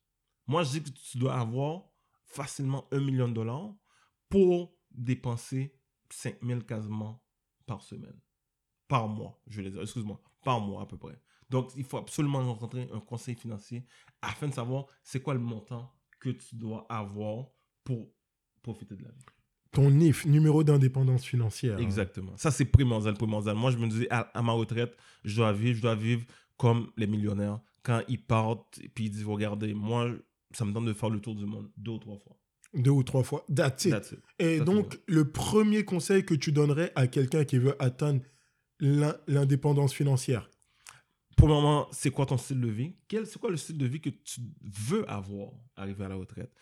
Moi, 0.47 0.63
je 0.63 0.79
dis 0.79 0.83
que 0.83 0.89
tu 0.89 1.17
dois 1.17 1.37
avoir 1.39 1.83
facilement 2.25 2.87
un 2.91 2.99
million 2.99 3.27
de 3.27 3.33
dollars 3.33 3.73
pour 4.29 4.75
dépenser 4.91 5.75
5 6.09 6.37
000 6.43 6.61
quasiment 6.61 7.23
par 7.65 7.81
semaine. 7.83 8.19
Par 8.87 9.07
mois, 9.07 9.39
je 9.47 9.61
dire. 9.61 9.81
Excuse-moi, 9.81 10.21
par 10.43 10.59
mois 10.59 10.83
à 10.83 10.85
peu 10.85 10.97
près. 10.97 11.19
Donc, 11.49 11.71
il 11.75 11.83
faut 11.83 11.97
absolument 11.97 12.43
rencontrer 12.45 12.87
un 12.93 12.99
conseil 12.99 13.35
financier 13.35 13.83
afin 14.21 14.47
de 14.47 14.53
savoir 14.53 14.85
c'est 15.03 15.19
quoi 15.21 15.33
le 15.33 15.39
montant 15.39 15.91
que 16.19 16.29
tu 16.29 16.55
dois 16.55 16.85
avoir 16.89 17.47
pour 17.83 18.07
profiter 18.61 18.95
de 18.95 19.03
la 19.03 19.09
vie. 19.09 19.25
Ton 19.71 19.89
NIF, 19.89 20.25
numéro 20.25 20.63
d'indépendance 20.63 21.23
financière. 21.25 21.77
hein. 21.77 21.81
Exactement. 21.81 22.33
Ça, 22.37 22.51
c'est 22.51 22.65
primordial, 22.65 23.13
primordial. 23.15 23.55
Moi, 23.55 23.71
je 23.71 23.77
me 23.77 23.87
disais, 23.87 24.07
à, 24.09 24.21
à 24.37 24.41
ma 24.41 24.51
retraite, 24.51 24.95
je 25.23 25.35
dois 25.37 25.53
vivre, 25.53 25.77
je 25.77 25.81
dois 25.81 25.95
vivre 25.95 26.23
comme 26.57 26.91
les 26.97 27.07
millionnaires. 27.07 27.59
Quand 27.83 28.01
ils 28.07 28.21
partent, 28.21 28.79
et 28.83 28.89
puis 28.89 29.05
ils 29.05 29.09
disent, 29.11 29.25
regardez, 29.25 29.73
moi, 29.73 30.09
ça 30.51 30.65
me 30.65 30.71
donne 30.71 30.85
de 30.85 30.93
faire 30.93 31.09
le 31.09 31.19
tour 31.21 31.35
du 31.35 31.45
monde 31.45 31.69
deux 31.77 31.91
ou 31.91 31.99
trois 31.99 32.17
fois. 32.17 32.35
Deux 32.73 32.91
ou 32.91 33.03
trois 33.03 33.23
fois. 33.23 33.45
That's 33.55 33.85
it. 33.85 33.91
That's 33.91 34.11
it. 34.11 34.19
Et 34.39 34.59
donc, 34.59 34.99
le 35.07 35.31
premier 35.31 35.85
conseil 35.85 36.25
que 36.25 36.33
tu 36.35 36.51
donnerais 36.51 36.91
à 36.95 37.07
quelqu'un 37.07 37.43
qui 37.45 37.57
veut 37.57 37.75
atteindre 37.81 38.21
l'indépendance 38.79 39.93
financière? 39.93 40.49
Premièrement, 41.37 41.87
c'est 41.91 42.11
quoi 42.11 42.25
ton 42.25 42.37
style 42.37 42.59
de 42.59 42.67
vie? 42.67 42.95
C'est 43.09 43.37
quoi 43.39 43.49
le 43.49 43.57
style 43.57 43.77
de 43.77 43.85
vie 43.85 44.01
que 44.01 44.09
tu 44.09 44.41
veux 44.61 45.09
avoir 45.09 45.51
arrivé 45.75 46.03
à 46.03 46.09
la 46.09 46.15
retraite? 46.15 46.53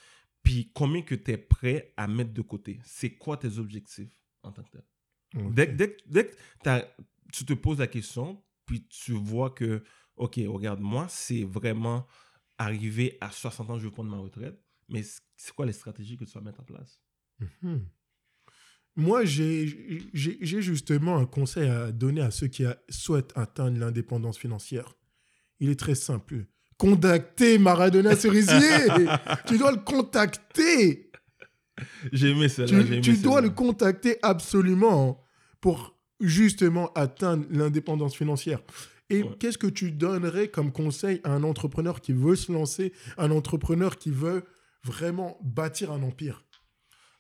Puis 0.43 0.71
combien 0.73 1.01
que 1.01 1.15
tu 1.15 1.31
es 1.31 1.37
prêt 1.37 1.93
à 1.97 2.07
mettre 2.07 2.31
de 2.33 2.41
côté? 2.41 2.79
C'est 2.83 3.11
quoi 3.17 3.37
tes 3.37 3.57
objectifs 3.57 4.13
en 4.43 4.51
tant 4.51 4.63
que 4.63 4.69
tel? 4.71 4.83
Dès, 5.51 5.67
que- 5.67 5.71
dès, 5.73 5.91
que- 5.95 6.01
dès 6.05 6.27
que 6.27 6.35
t'as- 6.63 6.85
tu 7.33 7.43
te 7.45 7.53
poses 7.53 7.79
la 7.79 7.87
question, 7.87 8.41
puis 8.65 8.87
tu 8.87 9.13
vois 9.13 9.49
que, 9.49 9.83
OK, 10.15 10.39
regarde, 10.47 10.79
moi, 10.79 11.07
c'est 11.09 11.43
vraiment 11.43 12.07
arrivé 12.57 13.17
à 13.19 13.29
60 13.31 13.69
ans, 13.69 13.77
je 13.77 13.85
veux 13.85 13.91
prendre 13.91 14.09
ma 14.09 14.17
retraite, 14.17 14.59
mais 14.89 15.03
c'est 15.35 15.53
quoi 15.53 15.65
les 15.65 15.73
stratégies 15.73 16.17
que 16.17 16.25
tu 16.25 16.31
vas 16.31 16.41
mettre 16.41 16.61
en 16.61 16.63
place? 16.63 17.01
Mhm. 17.61 17.87
Moi, 18.99 19.23
j'ai 19.25 20.07
justement 20.61 21.17
un 21.17 21.25
conseil 21.25 21.69
à 21.69 21.91
donner 21.91 22.21
à 22.21 22.31
ceux 22.31 22.47
qui 22.47 22.65
a- 22.65 22.77
souhaitent 22.89 23.31
atteindre 23.35 23.79
l'indépendance 23.79 24.37
financière. 24.39 24.95
Il 25.59 25.69
est 25.69 25.79
très 25.79 25.95
simple. 25.95 26.45
Contacter 26.77 27.57
Maradona 27.59 28.15
Cerisier. 28.15 28.51
tu 29.47 29.57
dois 29.57 29.71
le 29.71 29.77
contacter. 29.77 31.11
J'ai 32.11 32.29
aimé 32.31 32.47
j'ai 32.49 32.65
Tu, 32.65 32.75
aimé 32.75 33.01
tu 33.01 33.17
dois 33.17 33.39
le 33.41 33.49
contacter 33.51 34.17
absolument 34.23 35.23
pour 35.61 35.95
justement 36.19 36.91
atteindre 36.93 37.45
l'indépendance 37.51 38.15
financière. 38.15 38.59
Et 39.09 39.21
Ouais. 39.23 39.29
qu'est-ce 39.39 39.57
que 39.59 39.67
tu 39.67 39.91
donnerais 39.91 40.47
comme 40.49 40.71
conseil 40.71 41.21
à 41.23 41.31
un 41.31 41.43
entrepreneur 41.43 42.01
qui 42.01 42.13
veut 42.13 42.35
se 42.35 42.51
lancer, 42.51 42.93
un 43.17 43.29
entrepreneur 43.31 43.97
qui 43.97 44.09
veut 44.09 44.43
vraiment 44.83 45.37
bâtir 45.43 45.91
un 45.91 46.01
empire? 46.03 46.43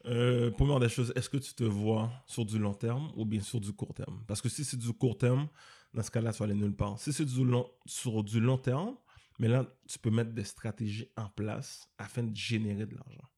Euh, 0.07 0.51
première 0.51 0.79
des 0.79 0.89
choses, 0.89 1.11
est-ce 1.15 1.29
que 1.29 1.37
tu 1.37 1.53
te 1.53 1.63
vois 1.63 2.09
sur 2.25 2.45
du 2.45 2.57
long 2.57 2.73
terme 2.73 3.11
ou 3.15 3.25
bien 3.25 3.41
sur 3.41 3.59
du 3.59 3.73
court 3.73 3.93
terme? 3.93 4.23
Parce 4.27 4.41
que 4.41 4.49
si 4.49 4.63
c'est 4.63 4.77
du 4.77 4.93
court 4.93 5.17
terme, 5.17 5.47
dans 5.93 6.03
ce 6.03 6.11
cas-là, 6.11 6.31
tu 6.31 6.39
vas 6.39 6.45
aller 6.45 6.53
nulle 6.53 6.75
part. 6.75 6.99
Si 6.99 7.11
c'est 7.11 7.25
du 7.25 7.43
long, 7.43 7.69
sur 7.85 8.23
du 8.23 8.39
long 8.39 8.57
terme, 8.57 8.95
mais 9.39 9.47
là, 9.47 9.65
tu 9.87 9.99
peux 9.99 10.09
mettre 10.09 10.31
des 10.31 10.43
stratégies 10.43 11.09
en 11.17 11.29
place 11.29 11.89
afin 11.97 12.23
de 12.23 12.35
générer 12.35 12.85
de 12.85 12.95
l'argent. 12.95 13.29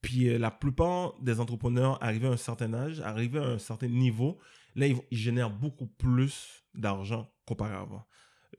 Puis 0.00 0.28
euh, 0.28 0.38
la 0.38 0.50
plupart 0.50 1.18
des 1.20 1.40
entrepreneurs 1.40 2.02
arrivés 2.02 2.28
à 2.28 2.32
un 2.32 2.36
certain 2.36 2.72
âge, 2.74 3.00
arrivés 3.00 3.38
à 3.38 3.44
un 3.44 3.58
certain 3.58 3.88
niveau, 3.88 4.38
là, 4.74 4.86
ils, 4.86 5.00
génèrent 5.10 5.50
beaucoup 5.50 5.86
plus 5.86 6.64
d'argent 6.74 7.30
qu'auparavant. 7.46 8.06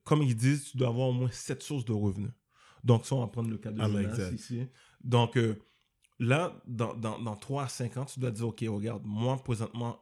Comme 0.04 0.22
ils 0.22 0.36
disent, 0.36 0.72
tu 0.72 0.78
dois 0.78 0.90
avoir 0.90 1.10
au 1.10 1.14
moins 1.14 1.32
sept 1.32 1.62
sources 1.64 1.86
de 1.86 1.94
revenus. 1.94 2.32
Donc, 2.84 3.06
ça, 3.06 3.16
on 3.16 3.20
va 3.22 3.28
prendre 3.28 3.50
le 3.50 3.58
cas 3.58 3.72
de 3.72 3.78
like 3.80 4.10
Jonas 4.16 4.32
ici. 4.32 4.68
Donc, 5.04 5.38
euh, 5.38 5.56
là, 6.22 6.62
dans, 6.68 6.94
dans, 6.94 7.20
dans 7.20 7.36
3 7.36 7.64
à 7.64 7.68
5 7.68 7.98
ans, 7.98 8.06
tu 8.06 8.20
dois 8.20 8.32
dire, 8.32 8.48
OK, 8.48 8.64
regarde, 8.68 9.02
moi, 9.04 9.36
présentement, 9.44 10.00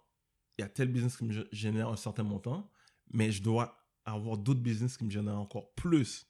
il 0.58 0.62
y 0.62 0.66
a 0.66 0.70
tel 0.70 0.90
business 0.90 1.18
qui 1.18 1.24
me 1.24 1.34
gé- 1.34 1.48
génère 1.52 1.88
un 1.88 1.96
certain 1.96 2.24
montant, 2.24 2.70
mais 3.12 3.32
je 3.32 3.42
dois 3.42 3.78
avoir 4.06 4.38
d'autres 4.38 4.60
business 4.60 4.98
qui 4.98 5.06
me 5.06 5.10
génèrent 5.10 5.40
encore 5.40 5.74
plus. 5.76 6.28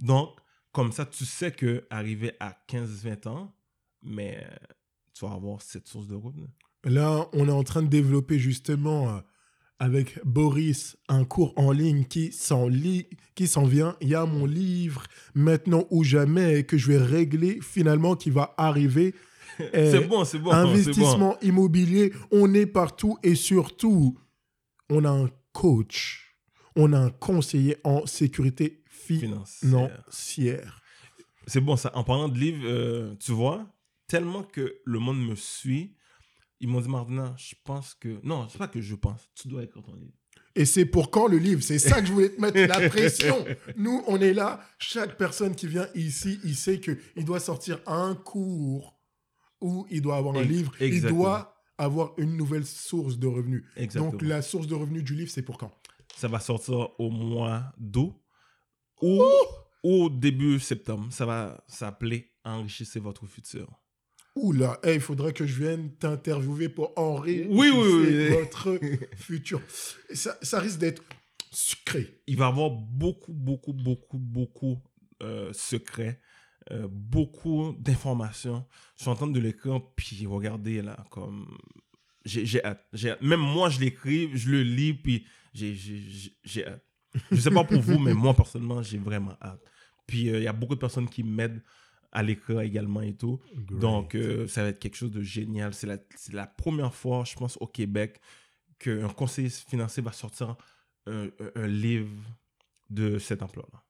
Donc, 0.00 0.30
comme 0.72 0.90
ça, 0.90 1.06
tu 1.06 1.24
sais 1.24 1.52
que 1.52 1.86
arrivé 1.88 2.32
à 2.40 2.56
15-20 2.68 3.28
ans, 3.28 3.54
mais 4.02 4.44
euh, 4.44 4.56
tu 5.14 5.24
vas 5.24 5.32
avoir 5.32 5.62
cette 5.62 5.86
source 5.86 6.08
de 6.08 6.16
revenus. 6.16 6.50
Là, 6.84 7.28
on 7.32 7.48
est 7.48 7.52
en 7.52 7.64
train 7.64 7.82
de 7.82 7.88
développer 7.88 8.38
justement 8.38 9.08
euh, 9.08 9.20
avec 9.78 10.20
Boris 10.24 10.96
un 11.08 11.24
cours 11.24 11.52
en 11.56 11.70
ligne 11.70 12.04
qui 12.04 12.32
s'en 12.32 12.68
qui 13.34 13.46
s'en 13.46 13.64
vient. 13.64 13.96
Il 14.00 14.08
y 14.08 14.14
a 14.14 14.26
mon 14.26 14.46
livre 14.46 15.04
maintenant 15.34 15.86
ou 15.90 16.02
jamais 16.02 16.64
que 16.64 16.76
je 16.76 16.88
vais 16.88 16.98
régler 16.98 17.60
finalement 17.60 18.16
qui 18.16 18.30
va 18.30 18.54
arriver. 18.56 19.14
Eh, 19.72 19.90
c'est 19.90 20.00
bon, 20.06 20.24
c'est 20.24 20.38
bon. 20.38 20.50
Investissement 20.52 21.38
immobilier, 21.40 22.12
on 22.30 22.52
est 22.54 22.66
partout 22.66 23.18
et 23.22 23.34
surtout, 23.34 24.18
on 24.90 25.04
a 25.04 25.10
un 25.10 25.28
coach, 25.52 26.36
on 26.76 26.92
a 26.92 26.98
un 26.98 27.10
conseiller 27.10 27.76
en 27.84 28.06
sécurité 28.06 28.82
Financière. 28.88 29.70
financière. 29.70 30.82
C'est 31.46 31.60
bon, 31.60 31.76
ça. 31.76 31.90
En 31.94 32.04
parlant 32.04 32.28
de 32.28 32.38
livres, 32.38 32.62
euh, 32.66 33.14
tu 33.20 33.32
vois, 33.32 33.66
tellement 34.06 34.42
que 34.42 34.76
le 34.84 34.98
monde 34.98 35.18
me 35.18 35.34
suit, 35.34 35.96
ils 36.60 36.68
m'ont 36.68 36.80
dit, 36.80 36.88
Martina, 36.88 37.34
je 37.38 37.54
pense 37.64 37.94
que. 37.94 38.18
Non, 38.22 38.46
c'est 38.50 38.58
pas 38.58 38.68
que 38.68 38.80
je 38.80 38.94
pense. 38.94 39.28
Tu 39.34 39.48
dois 39.48 39.62
écrire 39.62 39.82
ton 39.82 39.94
livre. 39.94 40.12
Et 40.54 40.64
c'est 40.64 40.84
pour 40.84 41.10
quand 41.10 41.28
le 41.28 41.38
livre? 41.38 41.62
C'est 41.62 41.78
ça 41.78 42.00
que 42.00 42.06
je 42.08 42.12
voulais 42.12 42.30
te 42.30 42.40
mettre 42.40 42.58
la 42.58 42.88
pression. 42.88 43.44
Nous, 43.76 44.02
on 44.08 44.20
est 44.20 44.34
là. 44.34 44.60
Chaque 44.78 45.16
personne 45.16 45.54
qui 45.54 45.68
vient 45.68 45.86
ici, 45.94 46.40
il 46.44 46.56
sait 46.56 46.80
qu'il 46.80 47.24
doit 47.24 47.38
sortir 47.40 47.80
un 47.86 48.14
cours 48.16 48.97
ou 49.60 49.86
il 49.90 50.02
doit 50.02 50.16
avoir 50.16 50.36
un 50.36 50.42
Ex- 50.42 50.50
livre. 50.50 50.72
Il 50.80 51.02
doit 51.02 51.54
avoir 51.76 52.12
une 52.18 52.36
nouvelle 52.36 52.66
source 52.66 53.18
de 53.18 53.26
revenus. 53.26 53.64
Exactement. 53.76 54.10
Donc, 54.12 54.22
la 54.22 54.42
source 54.42 54.66
de 54.66 54.74
revenus 54.74 55.04
du 55.04 55.14
livre, 55.14 55.30
c'est 55.30 55.42
pour 55.42 55.58
quand? 55.58 55.72
Ça 56.16 56.28
va 56.28 56.40
sortir 56.40 56.88
au 57.00 57.10
mois 57.10 57.72
d'août 57.78 58.14
ou 59.00 59.22
au 59.82 60.10
début 60.10 60.58
septembre. 60.58 61.06
Ça 61.12 61.26
va 61.26 61.64
s'appeler 61.68 62.32
Enrichissez 62.44 62.98
votre 62.98 63.26
futur. 63.26 63.68
Oula, 64.34 64.78
hey, 64.82 64.94
il 64.94 65.00
faudrait 65.00 65.32
que 65.34 65.46
je 65.46 65.60
vienne 65.62 65.94
t'interviewer 65.96 66.68
pour 66.70 66.92
enrichir 66.96 67.46
Oui, 67.50 67.70
oui, 67.74 67.88
oui. 68.06 68.28
votre 68.30 68.78
futur. 69.16 69.60
Ça, 70.14 70.38
ça 70.42 70.60
risque 70.60 70.78
d'être... 70.78 71.02
Sucré. 71.50 72.20
il 72.26 72.36
va 72.36 72.46
avoir 72.48 72.70
beaucoup, 72.70 73.32
beaucoup, 73.32 73.72
beaucoup, 73.72 74.18
beaucoup 74.18 74.78
euh, 75.22 75.50
secrets, 75.54 76.20
euh, 76.70 76.86
beaucoup 76.90 77.74
d'informations. 77.78 78.64
Je 78.96 79.02
suis 79.02 79.10
en 79.10 79.14
train 79.14 79.26
de 79.28 79.40
l'écrire, 79.40 79.80
puis 79.96 80.26
regardez 80.26 80.82
là, 80.82 80.96
comme. 81.10 81.56
J'ai 82.24 82.62
hâte, 82.64 82.86
hâte. 83.10 83.22
Même 83.22 83.40
moi, 83.40 83.70
je 83.70 83.80
l'écris, 83.80 84.30
je 84.36 84.50
le 84.50 84.62
lis, 84.62 84.92
puis 84.94 85.26
j'ai- 85.54 86.66
hâte. 86.66 86.84
Je 87.30 87.36
sais 87.40 87.50
pas 87.50 87.64
pour 87.64 87.80
vous, 87.80 87.98
mais 87.98 88.12
moi, 88.12 88.34
personnellement, 88.34 88.82
j'ai 88.82 88.98
vraiment 88.98 89.36
hâte. 89.40 89.62
Puis 90.06 90.28
euh, 90.28 90.38
il 90.38 90.42
y 90.44 90.46
a 90.48 90.52
beaucoup 90.52 90.74
de 90.74 90.80
personnes 90.80 91.08
qui 91.08 91.22
m'aident 91.22 91.62
à 92.12 92.22
l'écrire 92.22 92.60
également 92.60 93.00
et 93.02 93.14
tout. 93.14 93.40
Donc, 93.78 94.14
euh, 94.14 94.46
ça 94.46 94.62
va 94.62 94.68
être 94.68 94.78
quelque 94.78 94.96
chose 94.96 95.10
de 95.10 95.22
génial. 95.22 95.72
C'est 95.74 95.86
la, 95.86 95.98
la 96.32 96.46
première 96.46 96.94
fois, 96.94 97.24
je 97.24 97.34
pense, 97.34 97.56
au 97.60 97.66
Québec, 97.66 98.20
qu'un 98.78 99.08
conseiller 99.08 99.48
financier 99.50 100.02
va 100.02 100.12
sortir 100.12 100.56
un, 101.06 101.24
un- 101.26 101.50
un 101.54 101.66
livre 101.66 102.10
de 102.90 103.18
cet 103.18 103.42
emploi-là. 103.42 103.82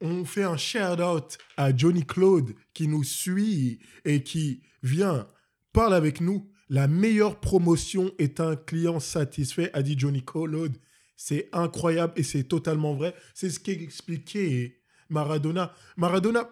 On 0.00 0.24
fait 0.24 0.44
un 0.44 0.56
shout-out 0.56 1.38
à 1.56 1.76
Johnny 1.76 2.04
Claude 2.04 2.54
qui 2.72 2.86
nous 2.86 3.02
suit 3.04 3.80
et 4.04 4.22
qui 4.22 4.62
vient, 4.82 5.28
parle 5.72 5.94
avec 5.94 6.20
nous. 6.20 6.50
La 6.68 6.86
meilleure 6.86 7.40
promotion 7.40 8.12
est 8.18 8.40
un 8.40 8.54
client 8.54 9.00
satisfait, 9.00 9.70
a 9.72 9.82
dit 9.82 9.98
Johnny 9.98 10.24
Claude. 10.24 10.76
C'est 11.16 11.48
incroyable 11.52 12.12
et 12.16 12.22
c'est 12.22 12.44
totalement 12.44 12.94
vrai. 12.94 13.14
C'est 13.34 13.50
ce 13.50 13.58
qu'expliquait 13.58 14.82
Maradona. 15.08 15.74
Maradona, 15.96 16.48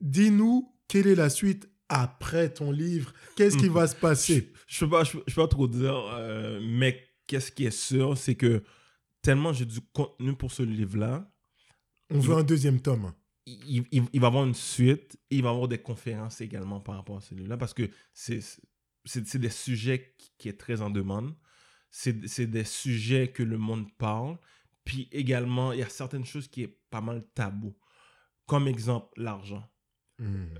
dis-nous 0.00 0.72
quelle 0.88 1.06
est 1.06 1.14
la 1.14 1.30
suite 1.30 1.68
après 1.88 2.52
ton 2.52 2.70
livre? 2.70 3.12
Qu'est-ce 3.36 3.56
qui 3.56 3.68
va 3.68 3.86
se 3.86 3.96
passer? 3.96 4.52
Je 4.66 4.84
ne 4.84 4.90
peux, 4.90 5.20
peux 5.24 5.32
pas 5.34 5.48
trop 5.48 5.68
dire, 5.68 5.96
euh, 6.14 6.60
mais 6.62 7.02
qu'est-ce 7.26 7.52
qui 7.52 7.64
est 7.64 7.70
sûr, 7.70 8.18
c'est 8.18 8.34
que 8.34 8.62
tellement 9.22 9.52
j'ai 9.52 9.64
du 9.64 9.80
contenu 9.92 10.34
pour 10.36 10.52
ce 10.52 10.62
livre-là, 10.62 11.30
On 12.10 12.18
veut 12.20 12.36
un 12.36 12.42
deuxième 12.44 12.80
tome. 12.80 13.12
il, 13.46 13.84
il- 13.92 14.04
il 14.12 14.20
va 14.20 14.26
y 14.26 14.28
avoir 14.28 14.44
une 14.44 14.54
suite, 14.54 15.18
il 15.30 15.42
va 15.42 15.50
y 15.50 15.52
avoir 15.52 15.68
des 15.68 15.78
conférences 15.78 16.40
également 16.40 16.80
par 16.80 16.96
rapport 16.96 17.16
à 17.18 17.20
ce 17.20 17.34
livre-là, 17.34 17.56
parce 17.56 17.74
que 17.74 17.88
c'est 18.12 19.38
des 19.38 19.50
sujets 19.50 20.14
qui, 20.18 20.30
qui 20.38 20.48
est 20.48 20.58
très 20.58 20.82
en 20.82 20.90
demande. 20.90 21.32
C'est 21.90 22.46
des 22.46 22.64
sujets 22.64 23.28
que 23.28 23.42
le 23.42 23.56
monde 23.58 23.86
parle. 23.98 24.36
Puis 24.84 25.08
également, 25.12 25.72
il 25.72 25.78
y 25.78 25.82
a 25.82 25.88
certaines 25.88 26.24
choses 26.24 26.48
qui 26.48 26.62
est 26.62 26.78
pas 26.90 27.00
mal 27.00 27.24
tabou. 27.34 27.74
Comme 28.46 28.68
exemple, 28.68 29.08
l'argent. 29.20 29.64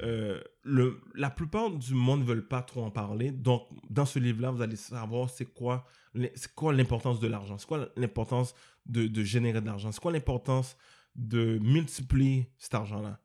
Euh, 0.02 0.40
le, 0.64 1.00
la 1.14 1.30
plupart 1.30 1.70
du 1.70 1.94
monde 1.94 2.20
ne 2.20 2.24
veulent 2.26 2.46
pas 2.48 2.62
trop 2.62 2.84
en 2.84 2.90
parler. 2.90 3.30
Donc, 3.30 3.62
dans 3.90 4.04
ce 4.06 4.18
livre-là, 4.18 4.50
vous 4.50 4.62
allez 4.62 4.76
savoir 4.76 5.30
c'est 5.30 5.46
quoi 5.46 5.86
l'im- 6.14 6.28
c'est 6.34 6.54
quoi 6.54 6.72
l'importance 6.72 7.20
de 7.20 7.26
l'argent, 7.26 7.56
c'est 7.58 7.66
quoi 7.66 7.88
l'importance 7.96 8.54
de, 8.86 9.06
de 9.06 9.22
générer 9.24 9.60
de 9.60 9.66
l'argent, 9.66 9.90
c'est 9.92 10.00
quoi 10.00 10.12
l'importance 10.12 10.76
de 11.16 11.58
multiplier 11.62 12.50
cet 12.58 12.74
argent-là. 12.74 13.18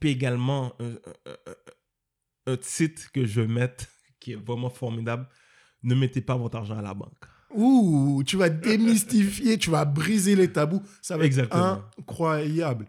Puis 0.00 0.10
également, 0.10 0.72
un, 0.80 0.92
un- 0.92 1.36
un- 2.46 2.52
un 2.52 2.56
titre 2.56 3.10
que 3.12 3.24
je 3.24 3.40
vais 3.40 3.46
mettre 3.46 3.86
qui 4.20 4.32
est 4.32 4.36
vraiment 4.36 4.70
formidable, 4.70 5.28
ne 5.82 5.94
mettez 5.94 6.20
pas 6.20 6.36
votre 6.36 6.56
argent 6.56 6.78
à 6.78 6.82
la 6.82 6.94
banque. 6.94 7.24
Ouh, 7.54 8.22
tu 8.26 8.36
vas 8.36 8.48
démystifier, 8.48 9.58
tu 9.58 9.70
vas 9.70 9.84
briser 9.84 10.34
les 10.36 10.50
tabous. 10.50 10.82
Ça 11.02 11.16
va 11.16 11.24
Exactement. 11.24 11.76
être 11.76 11.90
incroyable. 12.00 12.86